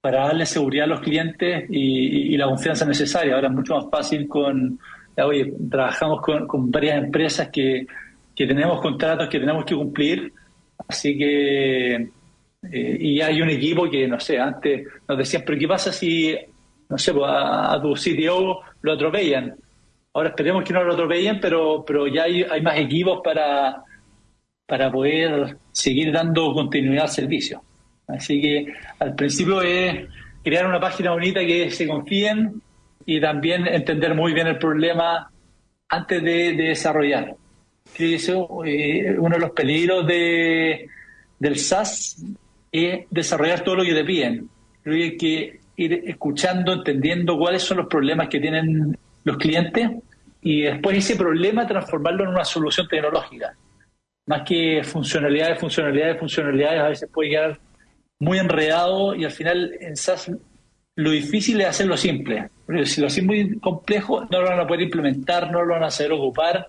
[0.00, 3.34] para darle seguridad a los clientes y, la confianza necesaria.
[3.34, 4.78] Ahora es mucho más fácil con,
[5.16, 7.86] oye, trabajamos con, con varias empresas que,
[8.34, 10.32] que, tenemos contratos que tenemos que cumplir,
[10.88, 11.94] así que,
[12.70, 16.36] eh, y hay un equipo que, no sé, antes nos decían, pero ¿qué pasa si
[16.94, 19.52] no sé, pues, a, tu CTO lo atropellan.
[20.12, 23.82] Ahora esperemos que no lo atropellen, pero, pero ya hay, hay más equipos para,
[24.64, 27.60] para poder seguir dando continuidad al servicio.
[28.06, 30.06] Así que al principio es
[30.44, 32.62] crear una página bonita que se confíen
[33.04, 35.28] y también entender muy bien el problema
[35.88, 37.34] antes de, desarrollar.
[37.92, 40.86] Creo que eso eh, uno de los peligros de,
[41.40, 42.22] del SaaS
[42.70, 44.48] es desarrollar todo lo que te piden.
[44.84, 49.90] Creo que ir escuchando, entendiendo cuáles son los problemas que tienen los clientes
[50.42, 53.54] y después ese problema transformarlo en una solución tecnológica.
[54.26, 57.58] Más que funcionalidades, funcionalidades, funcionalidades, a veces puede quedar
[58.20, 60.30] muy enredado y al final en SaaS
[60.96, 62.48] lo difícil es hacerlo simple.
[62.66, 65.84] Porque si lo haces muy complejo, no lo van a poder implementar, no lo van
[65.84, 66.68] a saber ocupar,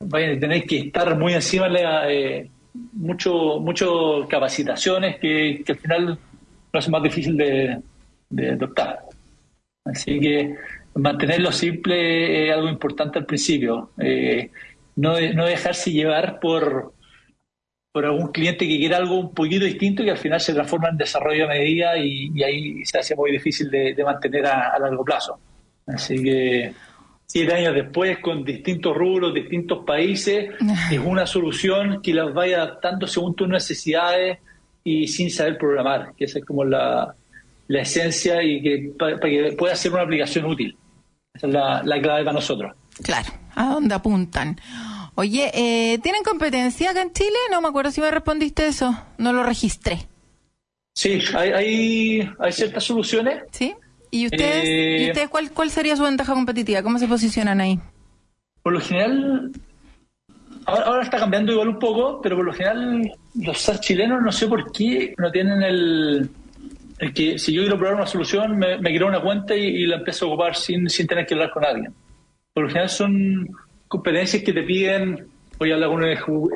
[0.00, 2.50] van a tener que estar muy encima de eh,
[2.92, 6.18] mucho, mucho capacitaciones que, que al final
[6.72, 7.78] lo hace más difícil de,
[8.32, 9.00] de adoptar.
[9.84, 10.56] Así que
[10.94, 13.90] mantenerlo simple es algo importante al principio.
[13.98, 14.50] Eh,
[14.96, 16.92] no, no dejarse llevar por,
[17.92, 20.88] por algún cliente que quiera algo un poquito distinto y que al final se transforma
[20.88, 25.38] en desarrollo a medida y, ahí se hace muy difícil de, mantener a, largo plazo.
[25.86, 26.72] Así que
[27.26, 30.50] siete años después, con distintos rubros, distintos países,
[30.90, 34.38] es una solución que las vaya adaptando según tus necesidades
[34.84, 37.14] y sin saber programar, que esa es como la,
[37.72, 40.76] la esencia y que para, que pueda ser una aplicación útil.
[41.32, 42.76] Esa es la, clave para nosotros.
[43.02, 44.60] Claro, ¿a dónde apuntan?
[45.14, 47.36] Oye, eh, ¿tienen competencia acá en Chile?
[47.50, 50.06] No me acuerdo si me respondiste eso, no lo registré.
[50.94, 53.42] Sí, hay, hay, ciertas soluciones.
[53.50, 53.74] ¿Sí?
[54.10, 56.82] ¿Y ustedes, ¿y eh, ustedes cuál, cuál sería su ventaja competitiva?
[56.82, 57.80] ¿Cómo se posicionan ahí?
[58.62, 59.50] Por lo general,
[60.66, 64.46] ahora, ahora, está cambiando igual un poco, pero por lo general los chilenos no sé
[64.46, 66.30] por qué no tienen el,
[67.10, 70.26] que si yo quiero probar una solución, me, me creo una cuenta y, la empiezo
[70.26, 71.92] a ocupar sin, sin tener que hablar con alguien.
[72.52, 73.48] Por lo general son
[73.88, 75.26] competencias que te piden,
[75.58, 76.02] voy a hablar con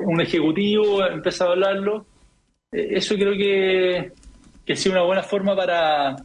[0.09, 2.07] un, ejecutivo, empezar a hablarlo.
[2.73, 4.13] Eh, eso creo que,
[4.65, 6.17] que ha una buena forma para,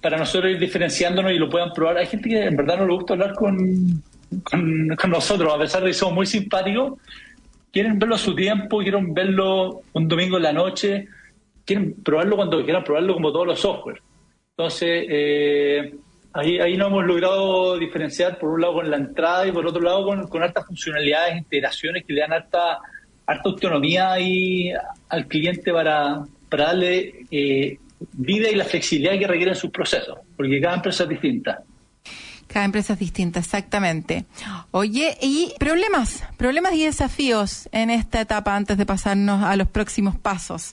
[0.00, 1.98] para nosotros ir diferenciándonos y lo puedan probar.
[1.98, 4.02] Hay gente que en verdad no le gusta hablar con,
[4.42, 6.98] con, nosotros, a pesar de que somos muy simpáticos,
[7.72, 11.08] quieren verlo a su tiempo, quieren verlo un domingo en la noche,
[11.66, 14.00] quieren probarlo cuando quieran probarlo como todos los software.
[14.56, 15.94] Entonces, eh,
[16.32, 19.82] ahí, ahí no hemos logrado diferenciar por un lado con la entrada y por otro
[19.82, 22.78] lado con, con hartas funcionalidades, integraciones que le dan harta,
[23.26, 24.72] harta autonomía ahí
[25.08, 27.78] al cliente para, para darle eh,
[28.12, 31.62] vida y la flexibilidad que requieren sus procesos, porque cada empresa es distinta.
[32.46, 34.24] Cada empresa es distinta, exactamente.
[34.70, 40.16] Oye, y problemas, problemas y desafíos en esta etapa antes de pasarnos a los próximos
[40.16, 40.72] pasos.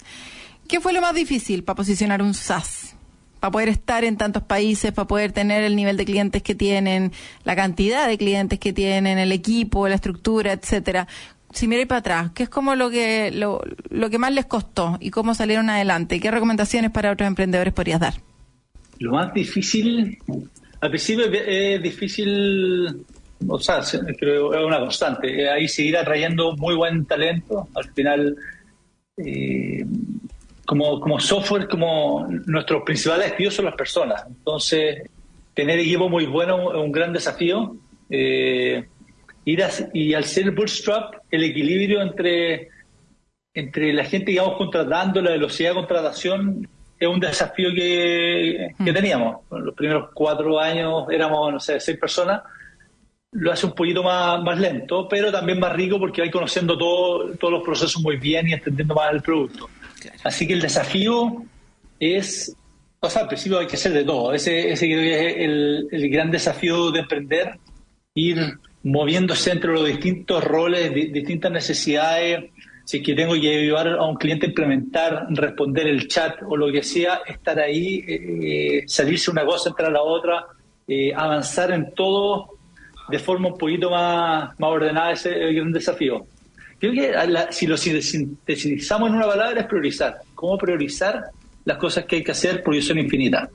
[0.67, 2.95] ¿Qué fue lo más difícil para posicionar un SaaS?
[3.39, 7.11] Para poder estar en tantos países, para poder tener el nivel de clientes que tienen,
[7.43, 11.07] la cantidad de clientes que tienen, el equipo, la estructura, etcétera.
[11.51, 14.97] Si miráis para atrás, ¿qué es como lo que, lo, lo que más les costó
[14.99, 16.19] y cómo salieron adelante?
[16.19, 18.13] ¿Qué recomendaciones para otros emprendedores podrías dar?
[18.99, 20.17] Lo más difícil
[20.83, 23.05] al principio es difícil,
[23.47, 23.79] o sea,
[24.19, 27.69] creo es una constante, ahí seguir atrayendo muy buen talento.
[27.73, 28.35] Al final,
[29.15, 29.85] eh,
[30.65, 34.23] como, como software, como nuestros principales activos son las personas.
[34.27, 35.09] Entonces,
[35.53, 37.75] tener equipo muy bueno es un gran desafío.
[38.09, 38.85] Eh,
[39.45, 42.69] ir y al ser bootstrap, el equilibrio entre,
[43.53, 48.91] entre la gente que vamos contratando, la velocidad de contratación, es un desafío que, que
[48.91, 48.93] hmm.
[48.93, 49.37] teníamos.
[49.51, 52.41] Los primeros cuatro años éramos, no sé, seis personas.
[53.31, 57.33] Lo hace un poquito más, más lento, pero también más rico porque vais conociendo todo,
[57.35, 59.69] todos los procesos muy bien y entendiendo más el producto.
[60.23, 61.43] Así que el desafío
[61.99, 62.55] es,
[62.99, 64.33] o sea, al principio hay que hacer de todo.
[64.33, 67.59] Ese, creo que es el, gran desafío de emprender,
[68.15, 72.51] ir moviéndose entre los distintos roles, distintas necesidades,
[72.85, 76.71] si que tengo que ayudar a un cliente a implementar, responder el chat o lo
[76.71, 80.45] que sea, estar ahí, eh, salirse una cosa, entrar a la otra,
[80.87, 82.49] eh, avanzar en todo
[83.09, 86.25] de forma un poquito más, más ordenada, ese es el gran desafío.
[86.83, 90.19] Creo que si lo sintetizamos en una palabra es priorizar.
[90.35, 91.21] ¿Cómo priorizar
[91.63, 92.61] las cosas que hay que hacer?
[92.61, 93.47] Porque son infinitas.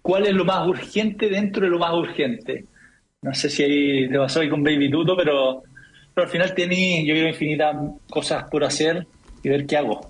[0.00, 2.66] ¿Cuál es lo más urgente dentro de lo más urgente?
[3.22, 5.64] No sé si ahí te pasó ahí con Baby Tuto, pero
[6.14, 7.74] pero al final tiene, yo creo, infinitas
[8.08, 9.04] cosas por hacer
[9.42, 10.08] y ver qué hago.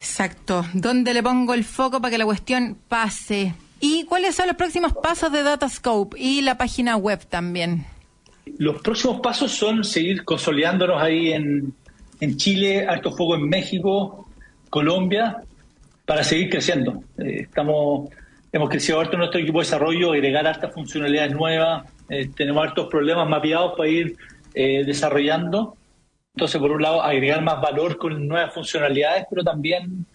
[0.00, 0.64] Exacto.
[0.74, 3.54] ¿Dónde le pongo el foco para que la cuestión pase?
[3.80, 7.84] ¿Y cuáles son los próximos pasos de Datascope y la página web también?
[8.58, 11.72] Los próximos pasos son seguir consolidándonos ahí en,
[12.20, 14.28] en Chile, alto fuego en México,
[14.68, 15.42] Colombia,
[16.04, 17.02] para seguir creciendo.
[17.18, 18.10] Eh, estamos,
[18.52, 22.88] hemos crecido harto en nuestro equipo de desarrollo, agregar hartas funcionalidades nuevas, eh, tenemos hartos
[22.88, 24.16] problemas mapeados para ir
[24.54, 25.76] eh, desarrollando.
[26.34, 30.06] Entonces, por un lado, agregar más valor con nuevas funcionalidades, pero también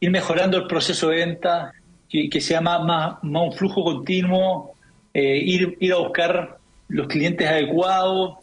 [0.00, 1.72] ir mejorando el proceso de venta,
[2.08, 4.72] que, sea más, más, un flujo continuo,
[5.12, 6.55] eh, ir, ir a buscar
[6.88, 8.38] los clientes adecuados,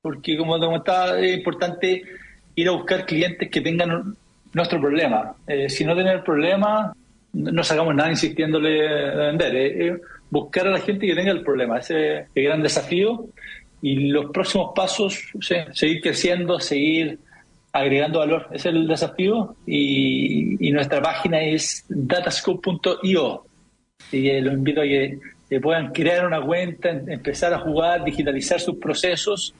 [0.00, 2.02] porque como te comentaba, es importante
[2.54, 4.16] ir a buscar clientes que tengan
[4.52, 5.34] nuestro problema.
[5.46, 6.94] Eh, si no tienen el problema,
[7.32, 10.00] no sacamos nada insistiéndole a vender.
[10.30, 11.78] buscar a la gente que tenga el problema.
[11.78, 13.26] Ese es el gran desafío
[13.80, 15.18] y los próximos pasos,
[15.72, 17.18] seguir creciendo, seguir
[17.72, 18.46] agregando valor.
[18.52, 23.44] Ese es el desafío y, es datascope.io.
[24.10, 25.18] Y los invito a que,
[25.60, 29.54] puedan crear una cuenta, empezar a jugar, digitalizar sus procesos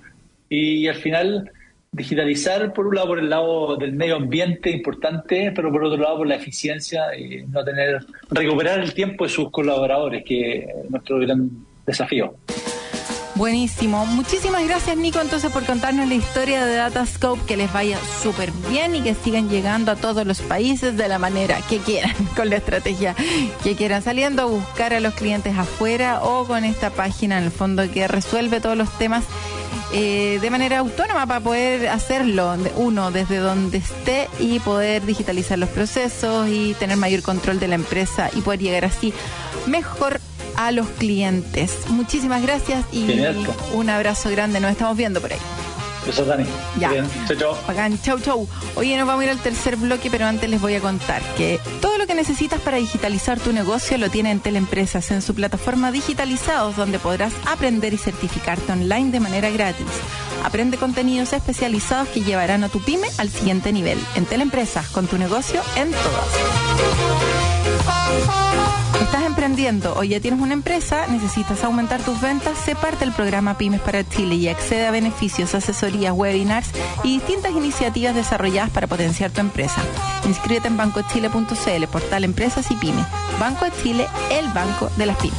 [0.48, 1.50] y, al final
[1.94, 6.16] digitalizar por un lado por el lado del medio ambiente importante, pero por otro lado
[6.18, 7.98] por la eficiencia y no tener
[8.30, 11.50] recuperar el tiempo de sus colaboradores, que es nuestro gran
[11.84, 12.34] desafío.
[13.42, 14.06] Buenísimo.
[14.06, 17.42] Muchísimas gracias, Nico, entonces, por contarnos la historia de Datascope.
[17.44, 21.18] Que les vaya súper bien y que sigan llegando a todos los países de la
[21.18, 23.16] manera que quieran, con la estrategia
[23.64, 27.50] que quieran, saliendo a buscar a los clientes afuera o con esta página, en el
[27.50, 29.24] fondo, que resuelve todos los temas.
[29.92, 35.68] Eh, de manera autónoma para poder hacerlo uno desde donde esté y poder digitalizar los
[35.68, 39.12] procesos y tener mayor control de la empresa y poder llegar así
[39.66, 40.20] mejor
[40.66, 41.76] a los clientes.
[41.88, 43.06] Muchísimas gracias y
[43.74, 44.60] un abrazo grande.
[44.60, 45.38] Nos estamos viendo por ahí.
[46.06, 46.44] Besos, Dani.
[46.78, 46.90] Ya.
[47.28, 47.56] Chau, chau.
[48.02, 48.48] chau, chau.
[48.74, 51.60] Oye, nos vamos a ir al tercer bloque, pero antes les voy a contar que
[51.80, 55.92] todo lo que necesitas para digitalizar tu negocio lo tiene en Teleempresas en su plataforma
[55.92, 59.86] Digitalizados, donde podrás aprender y certificarte online de manera gratis.
[60.44, 63.98] Aprende contenidos especializados que llevarán a tu pyme al siguiente nivel.
[64.16, 67.51] En Teleempresas, con tu negocio en todas.
[69.00, 73.58] Estás emprendiendo o ya tienes una empresa, necesitas aumentar tus ventas, sé parte del programa
[73.58, 76.68] Pymes para Chile y accede a beneficios, asesorías, webinars
[77.02, 79.82] y distintas iniciativas desarrolladas para potenciar tu empresa.
[80.26, 83.06] Inscríbete en bancochile.cl, portal Empresas y Pymes.
[83.38, 85.38] Banco de Chile, el banco de las pymes.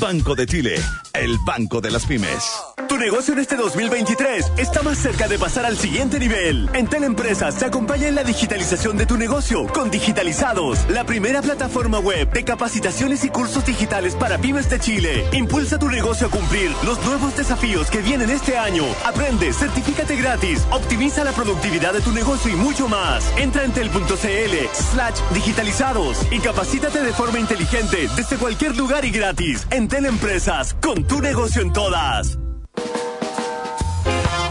[0.00, 0.74] Banco de Chile,
[1.14, 2.85] el Banco de las Pymes.
[2.96, 6.70] Tu negocio en este 2023 está más cerca de pasar al siguiente nivel.
[6.72, 11.98] En Teleempresas se acompaña en la digitalización de tu negocio con Digitalizados, la primera plataforma
[11.98, 15.26] web de capacitaciones y cursos digitales para pymes de Chile.
[15.32, 18.84] Impulsa tu negocio a cumplir los nuevos desafíos que vienen este año.
[19.04, 23.30] Aprende, certifícate gratis, optimiza la productividad de tu negocio y mucho más.
[23.36, 29.66] Entra en tel.cl slash digitalizados y capacítate de forma inteligente desde cualquier lugar y gratis.
[29.68, 32.38] En Teleempresas, con tu negocio en todas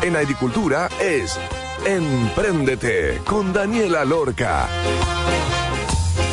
[0.05, 1.39] en agricultura es
[1.83, 4.67] Empréndete con Daniela Lorca.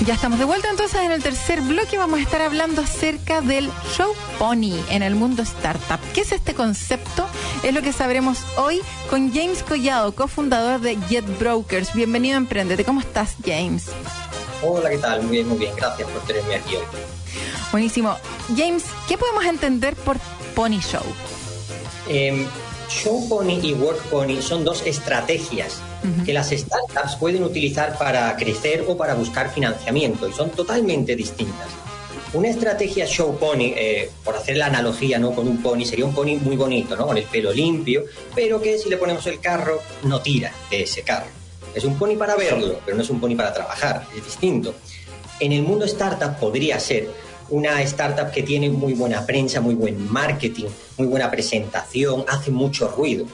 [0.04, 1.96] Ya estamos de vuelta entonces en el tercer bloque.
[1.96, 6.00] Vamos a estar hablando acerca del show pony en el mundo startup.
[6.12, 7.26] ¿Qué es este concepto?
[7.62, 11.94] Es lo que sabremos hoy con James Collado, cofundador de Jet Brokers.
[11.94, 12.84] Bienvenido a Emprendete.
[12.84, 13.86] ¿Cómo estás, James?
[14.62, 15.22] Hola, ¿qué tal?
[15.22, 15.74] Muy bien, muy bien.
[15.76, 16.84] Gracias por tenerme aquí hoy.
[17.70, 18.16] Buenísimo.
[18.56, 20.18] James, ¿qué podemos entender por
[20.54, 21.04] Pony Show?
[22.08, 22.46] Eh,
[22.88, 25.80] Show Pony y Work Pony son dos estrategias
[26.26, 31.68] que las startups pueden utilizar para crecer o para buscar financiamiento y son totalmente distintas.
[32.34, 35.32] Una estrategia show pony, eh, por hacer la analogía ¿no?
[35.32, 37.06] con un pony, sería un pony muy bonito, ¿no?
[37.06, 41.02] con el pelo limpio, pero que si le ponemos el carro no tira de ese
[41.02, 41.26] carro.
[41.74, 44.74] Es un pony para verlo, pero no es un pony para trabajar, es distinto.
[45.40, 47.08] En el mundo startup podría ser
[47.52, 52.88] una startup que tiene muy buena prensa, muy buen marketing, muy buena presentación, hace mucho
[52.88, 53.26] ruido.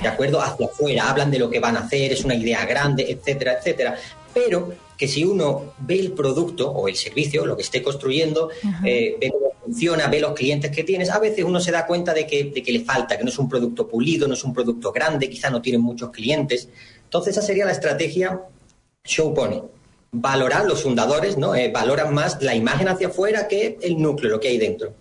[0.00, 0.40] ¿De acuerdo?
[0.40, 3.96] Hacia afuera, hablan de lo que van a hacer, es una idea grande, etcétera, etcétera.
[4.32, 8.48] Pero que si uno ve el producto o el servicio, lo que esté construyendo,
[8.84, 12.14] eh, ve cómo funciona, ve los clientes que tienes, a veces uno se da cuenta
[12.14, 14.54] de que, de que le falta, que no es un producto pulido, no es un
[14.54, 16.68] producto grande, quizá no tiene muchos clientes.
[17.02, 18.40] Entonces, esa sería la estrategia
[19.04, 19.73] Show Pony
[20.14, 21.54] valorar los fundadores, ¿no?
[21.54, 24.94] Eh, valoran más la imagen hacia afuera que el núcleo, lo que hay dentro.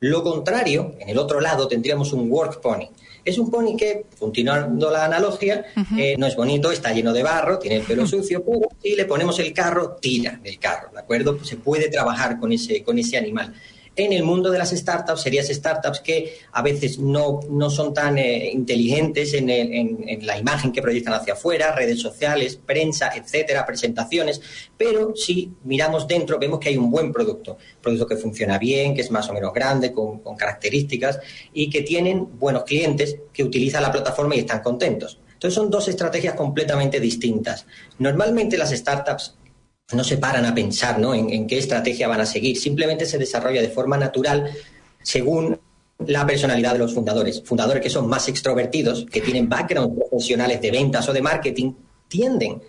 [0.00, 2.88] Lo contrario, en el otro lado tendríamos un work pony.
[3.24, 5.66] Es un pony que, continuando la analogía,
[5.98, 9.04] eh, no es bonito, está lleno de barro, tiene el pelo sucio, pero si le
[9.04, 11.42] ponemos el carro, tira del carro, ¿de acuerdo?
[11.44, 13.54] Se puede trabajar con ese, con ese animal
[14.04, 18.18] en el mundo de las startups, serías startups que a veces no, no son tan
[18.18, 19.46] eh, inteligentes en,
[20.26, 24.40] la imagen que proyectan hacia afuera, redes sociales, prensa, etcétera, presentaciones,
[24.76, 29.00] pero si miramos dentro vemos que hay un buen producto, producto que funciona bien, que
[29.00, 31.20] es más o menos grande, con características
[31.52, 35.18] y que tienen buenos clientes que utilizan la plataforma y están contentos.
[35.40, 37.64] Entonces son dos estrategias completamente distintas.
[37.98, 39.38] Normalmente las startups
[39.92, 41.14] no se paran a pensar ¿no?
[41.14, 44.50] en, qué estrategia van a seguir, simplemente se desarrolla de forma natural
[45.02, 45.58] según
[46.06, 47.42] la personalidad de los fundadores.
[47.44, 51.72] Fundadores que son más extrovertidos, que tienen background profesionales de ventas o de marketing,
[52.08, 52.62] tienden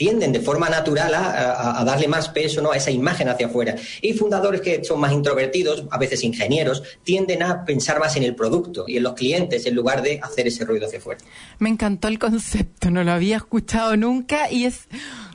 [0.00, 2.72] tienden de forma natural a, darle más peso ¿no?
[2.72, 3.74] a esa imagen hacia afuera.
[4.00, 8.34] Y fundadores que son más introvertidos, a veces ingenieros, tienden a pensar más en el
[8.34, 11.20] producto y en los clientes en lugar de hacer ese ruido hacia afuera.
[11.58, 14.88] Me encantó el concepto, no lo había escuchado nunca y es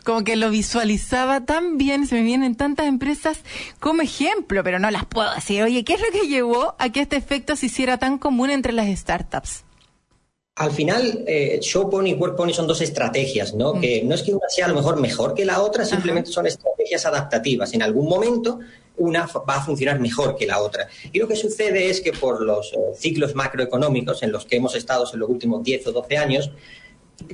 [0.03, 3.41] como que lo visualizaba tan bien, se me vienen tantas empresas
[3.79, 5.61] como ejemplo, pero no las puedo decir.
[5.61, 8.73] Oye, ¿qué es lo que llevó a que este efecto se hiciera tan común entre
[8.73, 9.64] las startups?
[10.55, 13.73] Al final, eh, Show Pony y Work Pony son dos estrategias, ¿no?
[13.73, 13.81] Mm.
[13.81, 16.47] Que no es que una sea a lo mejor mejor que la otra, simplemente son
[16.47, 17.73] estrategias adaptativas.
[17.73, 18.59] En algún momento
[18.97, 20.87] una va a funcionar mejor que la otra.
[21.11, 24.75] Y lo que sucede es que por los eh, ciclos macroeconómicos en los que hemos
[24.75, 26.51] estado en los últimos 10 o 12 años,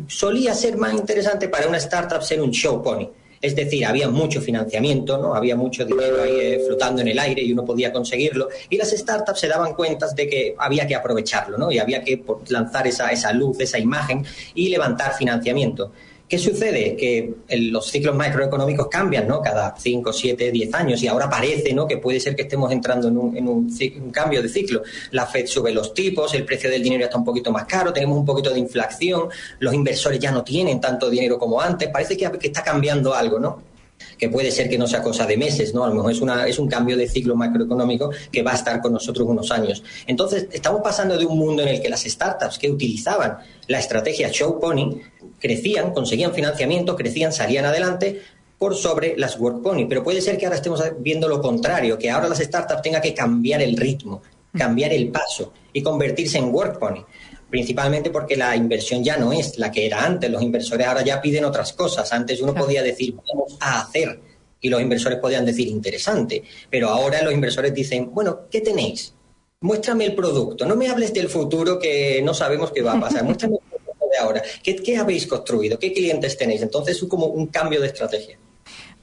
[0.07, 3.07] solía ser más interesante para una startup ser un show pony.
[3.41, 5.33] Es decir, había mucho financiamiento, ¿no?
[5.33, 8.49] Había mucho dinero ahí eh, flotando en el aire y uno podía conseguirlo.
[8.69, 11.71] Y las startups se daban cuenta de que había que aprovecharlo, ¿no?
[11.71, 14.23] Y había que lanzar esa, esa luz, esa imagen
[14.53, 15.91] y levantar financiamiento.
[16.31, 16.95] ¿Qué sucede?
[16.95, 19.41] Que los ciclos macroeconómicos cambian, ¿no?
[19.41, 21.85] Cada 5, 7, 10 años y ahora parece, ¿no?
[21.85, 24.81] Que puede ser que estemos entrando en, un, cambio de ciclo.
[25.11, 28.17] La Fed sube los tipos, el precio del dinero está un poquito más caro, tenemos
[28.17, 29.27] un poquito de inflación,
[29.59, 33.70] los inversores ya no tienen tanto dinero como antes, parece que está cambiando algo, ¿no?
[34.17, 35.83] Que puede ser que no sea cosa de meses, ¿no?
[35.83, 38.81] A lo mejor es, una, es un cambio de ciclo macroeconómico que va a estar
[38.81, 39.83] con nosotros unos años.
[40.07, 43.37] Entonces, estamos pasando de un mundo en el que las startups que utilizaban
[43.67, 45.01] la estrategia Show Pony
[45.39, 48.21] crecían, conseguían financiamiento, crecían, salían adelante,
[48.61, 49.87] por sobre las Work Pony.
[49.89, 53.13] Pero puede ser que ahora estemos viendo lo contrario, que ahora las startups tengan que
[53.13, 54.21] cambiar el ritmo,
[54.53, 57.03] cambiar el paso y convertirse en Work Pony
[57.51, 60.31] principalmente porque la inversión ya no es la que era antes.
[60.31, 62.11] Los inversores ahora ya piden otras cosas.
[62.13, 64.19] Antes uno podía decir, vamos a hacer,
[64.61, 66.43] y los inversores podían decir, interesante.
[66.69, 69.13] Pero ahora los inversores dicen, bueno, ¿qué tenéis?
[69.59, 70.65] Muéstrame el producto.
[70.65, 73.23] No me hables del futuro que no sabemos qué va a pasar.
[73.23, 74.41] Muéstrame el producto de ahora.
[74.63, 75.77] ¿Qué, qué habéis construido?
[75.77, 76.61] ¿Qué clientes tenéis?
[76.61, 78.39] Entonces es como un cambio de estrategia.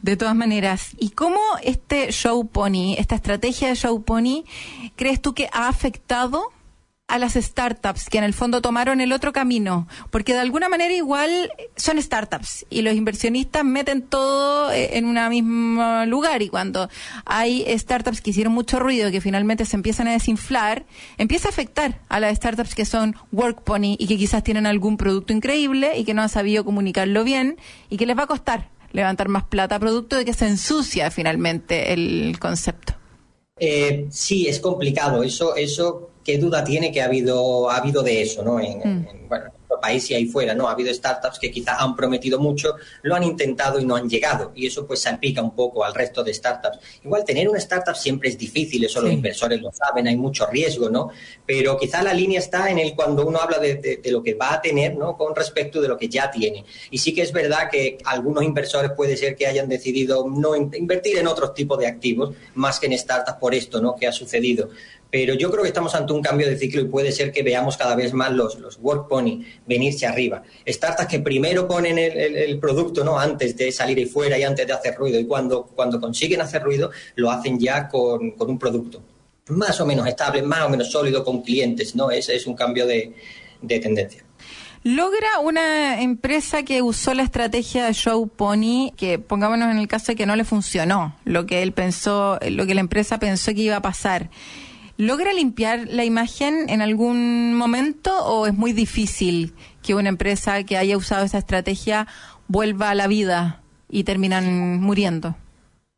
[0.01, 4.45] De todas maneras, ¿y cómo este Show Pony, esta estrategia de Show Pony,
[4.95, 6.53] crees tú que ha afectado
[7.09, 10.93] a las startups que en el fondo tomaron el otro camino, porque de alguna manera
[10.93, 16.89] igual son startups y los inversionistas meten todo eh, en un mismo lugar y cuando
[17.25, 20.85] hay startups que hicieron mucho ruido que finalmente se empiezan a desinflar,
[21.17, 24.99] empieza a afectar a las startups que son work pony y que quizás tienen algún
[24.99, 27.57] producto increíble y que no han sabido comunicarlo bien
[27.89, 31.93] y que les va a costar levantar más plata producto de que se ensucia finalmente
[31.93, 32.95] el concepto.
[33.61, 35.23] Eh, sí, es complicado.
[35.23, 38.61] Eso, eso qué duda tiene que ha habido, ha habido de eso, ¿no?
[38.61, 39.29] En, mm.
[39.31, 39.51] bueno,
[39.81, 40.69] país y ahí fuera, ¿no?
[40.69, 44.53] Ha habido startups que quizás han prometido mucho, lo han intentado y no han llegado.
[44.55, 46.79] Y eso pues salpica un poco al resto de startups.
[47.05, 50.91] Igual tener una startup siempre es difícil, eso los inversores lo saben, hay mucho riesgo,
[50.91, 51.11] ¿no?
[51.47, 54.55] Pero quizá la línea está en el cuando uno habla de, de, lo que va
[54.55, 55.17] a tener, ¿no?
[55.17, 56.65] Con respecto de lo que ya tiene.
[56.91, 61.19] Y sí que es verdad que algunos inversores puede ser que hayan decidido no invertir
[61.19, 63.95] en otros tipos de activos más que en startups por esto, ¿no?
[63.97, 64.71] Que ha sucedido
[65.11, 67.77] pero yo creo que estamos ante un cambio de ciclo y puede ser que veamos
[67.77, 70.43] cada vez más los, los work pony venirse arriba.
[70.67, 73.19] Startups que primero ponen el, producto ¿no?
[73.19, 76.63] antes de salir ahí fuera y antes de hacer ruido y cuando, cuando consiguen hacer
[76.63, 79.03] ruido lo hacen ya con, un producto
[79.49, 82.11] más o menos estable, más o menos sólido con clientes, ¿no?
[82.11, 83.15] Es, es un cambio de,
[83.63, 84.23] de tendencia.
[84.85, 90.13] ¿Logra una empresa que usó la estrategia de Show Pony, que pongámonos en el caso
[90.13, 93.63] de que no le funcionó, lo que él pensó, lo que la empresa pensó que
[93.63, 94.31] iba a pasar?
[95.01, 100.77] ¿Logra limpiar la imagen en algún momento o es muy difícil que una empresa que
[100.77, 102.09] haya usado esa estrategia
[102.49, 105.37] vuelva a la vida y terminan muriendo?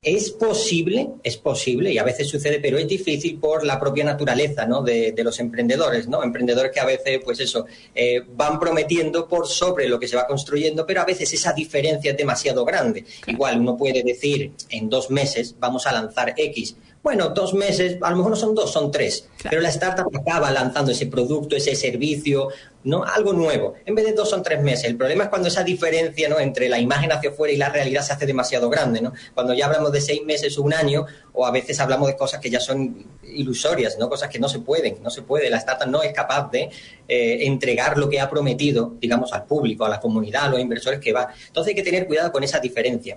[0.02, 4.66] Es posible, es posible y a veces sucede, pero es difícil por la propia naturaleza
[4.66, 4.82] ¿no?
[4.82, 6.22] de, los emprendedores, ¿no?
[6.22, 10.26] Emprendedores que a veces, pues eso, eh, van prometiendo por sobre lo que se va
[10.26, 13.04] construyendo, pero a veces esa diferencia es demasiado grande.
[13.26, 18.10] Igual uno puede decir, en dos meses vamos a lanzar X, bueno, dos meses, a
[18.10, 21.74] lo mejor no son dos, son tres, pero la startup acaba lanzando ese producto, ese
[21.74, 22.48] servicio,
[22.84, 23.04] ¿no?
[23.04, 23.74] Algo nuevo.
[23.86, 24.84] En vez de dos son tres meses.
[24.84, 26.38] El problema es cuando esa diferencia, ¿no?
[26.38, 29.14] Entre la imagen hacia afuera y la realidad se hace demasiado grande, ¿no?
[29.34, 32.38] Cuando ya hablamos de seis meses o un año, o a veces hablamos de cosas
[32.38, 34.10] que ya son ilusorias, ¿no?
[34.10, 35.48] Cosas que no se pueden, no se puede.
[35.48, 36.68] La startup no es capaz de
[37.08, 41.00] eh, entregar lo que ha prometido, digamos, al público, a la comunidad, a los inversores
[41.00, 41.28] que va.
[41.46, 43.16] Entonces hay que tener cuidado con esa diferencia.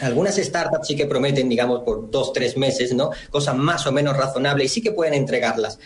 [0.00, 3.10] Algunas startups sí que prometen, digamos, por dos, tres meses, ¿no?
[3.30, 5.78] Cosas más o menos razonables y sí que pueden entregarlas.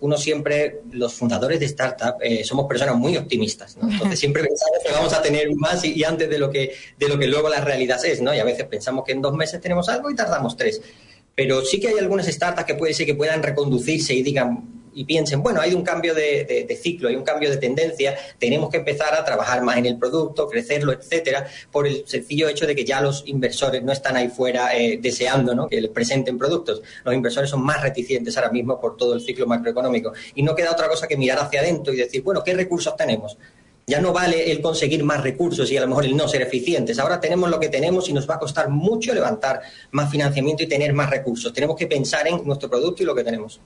[0.00, 3.88] Uno siempre, los fundadores de startup, eh, somos personas muy optimistas, ¿no?
[3.90, 7.18] Entonces siempre pensamos que vamos a tener más y, antes de lo, que, de lo
[7.18, 8.34] que luego la realidad es, ¿no?
[8.34, 10.82] Y a veces pensamos que en dos meses tenemos algo y tardamos tres.
[11.34, 15.04] Pero sí que hay algunas startups que puede ser que puedan reconducirse y digan, y
[15.04, 19.14] piensen, bueno, hay un cambio de, ciclo, hay un cambio de tendencia, tenemos que empezar
[19.14, 23.00] a trabajar más en el producto, crecerlo, etcétera, por el sencillo hecho de que ya
[23.00, 25.68] los inversores no están ahí fuera eh, deseando ¿no?
[25.68, 26.82] que les presenten productos.
[27.04, 30.12] Los inversores son más reticentes ahora mismo por todo el ciclo macroeconómico.
[30.34, 33.36] Y no queda otra cosa que mirar hacia adentro y decir, bueno, ¿qué recursos tenemos?
[33.86, 36.98] Ya no vale el conseguir más recursos y a lo mejor el no ser eficientes.
[36.98, 40.66] Ahora tenemos lo que tenemos y nos va a costar mucho levantar más financiamiento y
[40.66, 41.52] tener más recursos.
[41.52, 43.60] Tenemos que pensar en nuestro producto y lo que tenemos.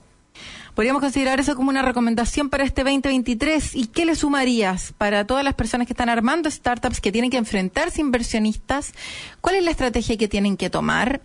[0.78, 3.74] Podríamos considerar eso como una recomendación para este 2023.
[3.74, 7.36] ¿Y qué le sumarías para todas las personas que están armando startups, que tienen que
[7.36, 8.92] enfrentarse inversionistas?
[9.40, 11.20] ¿Cuál es la estrategia que tienen que tomar?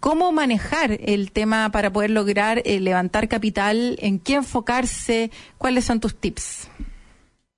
[0.00, 3.96] ¿Cómo manejar el tema para poder lograr eh, levantar capital?
[4.00, 5.30] ¿En qué enfocarse?
[5.56, 6.66] ¿Cuáles son tus tips?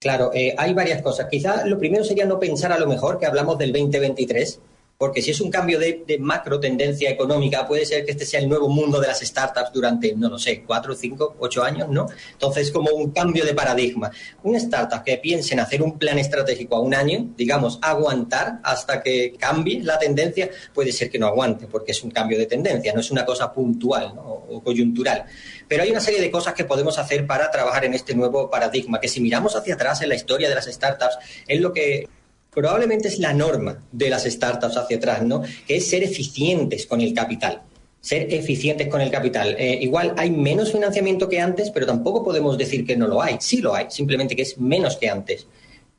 [0.01, 1.29] Claro, eh, hay varias cosas.
[1.31, 4.61] Quizá lo primero sería no pensar a lo mejor que hablamos del 2023
[5.03, 8.49] porque si es un cambio de, macro tendencia económica, puede ser que este sea el
[8.49, 12.07] nuevo mundo de las startups durante, no lo sé, cuatro, cinco, ocho años, ¿no?
[12.31, 14.13] Entonces, como un cambio de paradigma.
[14.45, 19.03] Una startup que piense en hacer un plan estratégico a un año, digamos, aguantar hasta
[19.03, 22.93] que cambie la tendencia, puede ser que no aguante, porque es un cambio de tendencia,
[22.93, 25.25] no es una cosa puntual o coyuntural.
[25.67, 29.01] Pero hay una serie de cosas que podemos hacer para trabajar en este nuevo paradigma,
[29.01, 32.07] que si miramos hacia atrás en la historia de las startups, es lo que
[32.53, 35.43] probablemente es la norma de las startups hacia atrás, ¿no?
[35.67, 37.63] Que es ser eficientes con el capital.
[38.01, 39.57] Ser eficientes con el capital.
[39.59, 43.37] Eh, igual hay menos financiamiento que antes, pero tampoco podemos decir que no lo hay.
[43.41, 45.47] Sí lo hay, simplemente que es menos que antes.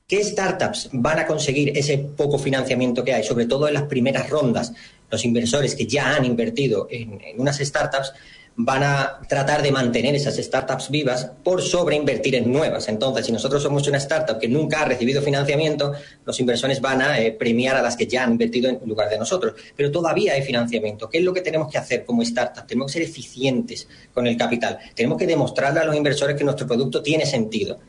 [0.07, 4.29] ¿Qué startups van a conseguir ese poco financiamiento que hay, sobre todo en las primeras
[4.29, 4.73] rondas?
[5.09, 8.13] Los inversores que ya han invertido en, en unas startups
[8.55, 12.87] van a tratar de mantener esas startups vivas por sobreinvertir en nuevas.
[12.87, 15.93] Entonces, si nosotros somos una startup que nunca ha recibido financiamiento,
[16.25, 19.17] los inversores van a eh, premiar a las que ya han invertido en lugar de
[19.17, 19.53] nosotros.
[19.75, 21.09] Pero todavía hay financiamiento.
[21.09, 22.67] ¿Qué es lo que tenemos que hacer como startup?
[22.67, 24.77] Tenemos que ser eficientes con el capital.
[24.93, 27.79] Tenemos que demostrarle a los inversores que nuestro producto tiene sentido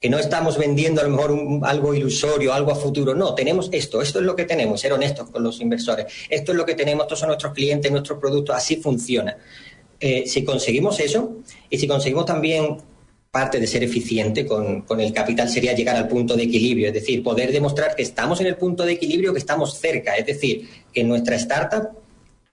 [0.00, 3.14] que no estamos vendiendo a lo mejor algo ilusorio, algo a futuro.
[3.14, 6.06] No, tenemos esto, esto es lo que tenemos, ser honestos con los inversores.
[6.30, 9.36] Esto es lo que tenemos, estos son nuestros clientes, nuestros productos, así funciona.
[10.00, 11.36] Eh, si conseguimos eso
[11.68, 12.78] y si conseguimos también
[13.30, 16.94] parte de ser eficiente con, con, el capital sería llegar al punto de equilibrio, es
[16.94, 20.68] decir, poder demostrar que estamos en el punto de equilibrio, que estamos cerca, es decir,
[20.92, 21.90] que nuestra startup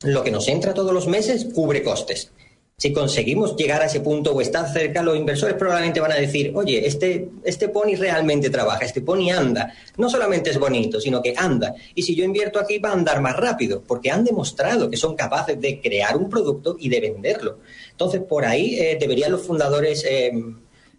[0.04, 2.32] lo que nos entra todos los meses cubre costes
[2.80, 6.52] si conseguimos llegar a ese punto o estar cerca, los inversores probablemente van a decir,
[6.54, 9.74] oye, este, este pony realmente trabaja, este pony anda.
[9.98, 11.74] No solamente es bonito, sino que anda.
[11.96, 15.16] Y si yo invierto aquí va a andar más rápido, porque han demostrado que son
[15.16, 17.58] capaces de crear un producto y de venderlo.
[17.90, 20.32] Entonces, por ahí eh, deberían los fundadores eh,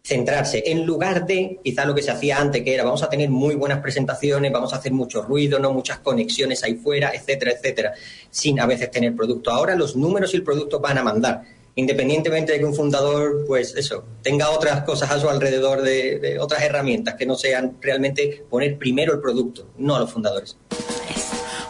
[0.03, 3.31] centrarse, en lugar de quizá lo que se hacía antes, que era vamos a tener
[3.31, 7.93] muy buenas presentaciones, vamos a hacer mucho ruido, no muchas conexiones ahí fuera, etcétera, etcétera,
[8.31, 9.53] sin a veces tener producto.
[9.53, 13.73] Ahora los números y el producto van a mandar independientemente de que un fundador, pues
[13.77, 18.77] eso, tenga otras cosas a su alrededor de, otras herramientas que no sean realmente poner
[18.79, 20.57] primero el producto, no a los fundadores.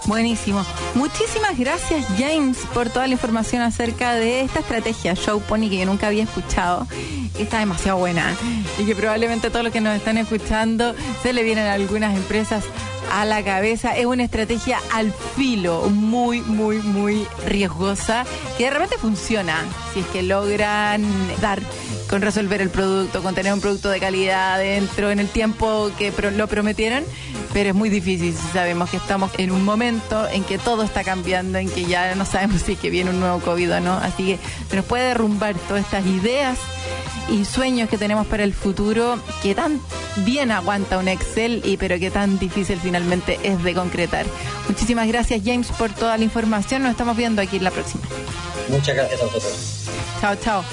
[0.06, 0.64] Buenísimo.
[0.94, 5.84] Muchísimas gracias, James, por toda la información acerca de esta estrategia Show Pony que yo
[5.84, 6.86] nunca había escuchado,
[7.38, 8.34] está demasiado buena
[8.78, 12.64] y que probablemente todos los que nos están escuchando se le vienen a algunas empresas
[13.12, 13.96] a la cabeza.
[13.96, 18.24] Es una estrategia al filo, muy, muy, muy riesgosa,
[18.56, 21.04] que de repente funciona si es que logran
[21.40, 21.60] dar
[22.08, 26.12] con resolver el producto, con tener un producto de calidad dentro en el tiempo que
[26.34, 27.04] lo prometieron,
[27.52, 31.04] pero es muy difícil si sabemos que estamos en un momento en que todo está
[31.04, 33.94] cambiando, en que ya no sabemos si es que viene un nuevo COVID o no,
[33.94, 34.38] así que
[34.70, 36.58] se nos puede derrumbar todas estas ideas
[37.30, 39.80] y sueños que tenemos para el futuro que tan
[40.24, 44.26] bien aguanta un Excel y pero que tan difícil finalmente es de concretar.
[44.68, 46.82] Muchísimas gracias James por toda la información.
[46.82, 48.04] Nos estamos viendo aquí en la próxima.
[48.68, 49.88] Muchas gracias a vosotros.
[50.20, 50.64] Chao, chao.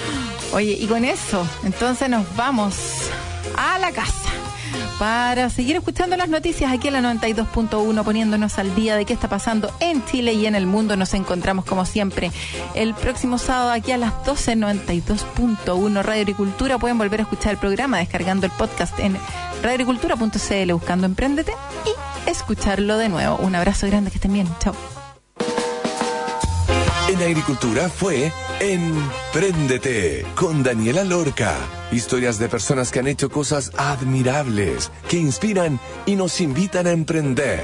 [0.53, 2.75] Oye, y con eso, entonces nos vamos
[3.57, 4.24] a la casa
[4.99, 9.27] para seguir escuchando las noticias aquí en la 92.1, poniéndonos al día de qué está
[9.27, 10.95] pasando en Chile y en el mundo.
[10.95, 12.31] Nos encontramos como siempre
[12.75, 16.77] el próximo sábado aquí a las 12.92.1 Radio Agricultura.
[16.77, 19.17] Pueden volver a escuchar el programa descargando el podcast en
[19.61, 21.53] radioagricultura.cl buscando Emprendete
[21.85, 23.37] y escucharlo de nuevo.
[23.37, 24.47] Un abrazo grande, que estén bien.
[24.59, 24.94] Chao.
[27.15, 31.55] En Agricultura fue Emprendete con Daniela Lorca.
[31.93, 37.63] Historias de personas que han hecho cosas admirables, que inspiran y nos invitan a emprender.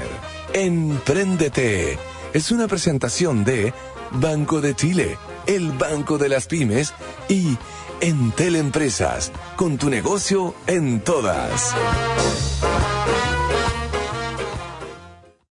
[0.54, 1.98] Emprendete
[2.32, 3.74] es una presentación de
[4.12, 6.94] Banco de Chile, el Banco de las Pymes
[7.28, 7.58] y
[8.00, 11.74] Entel Empresas, con tu negocio en todas.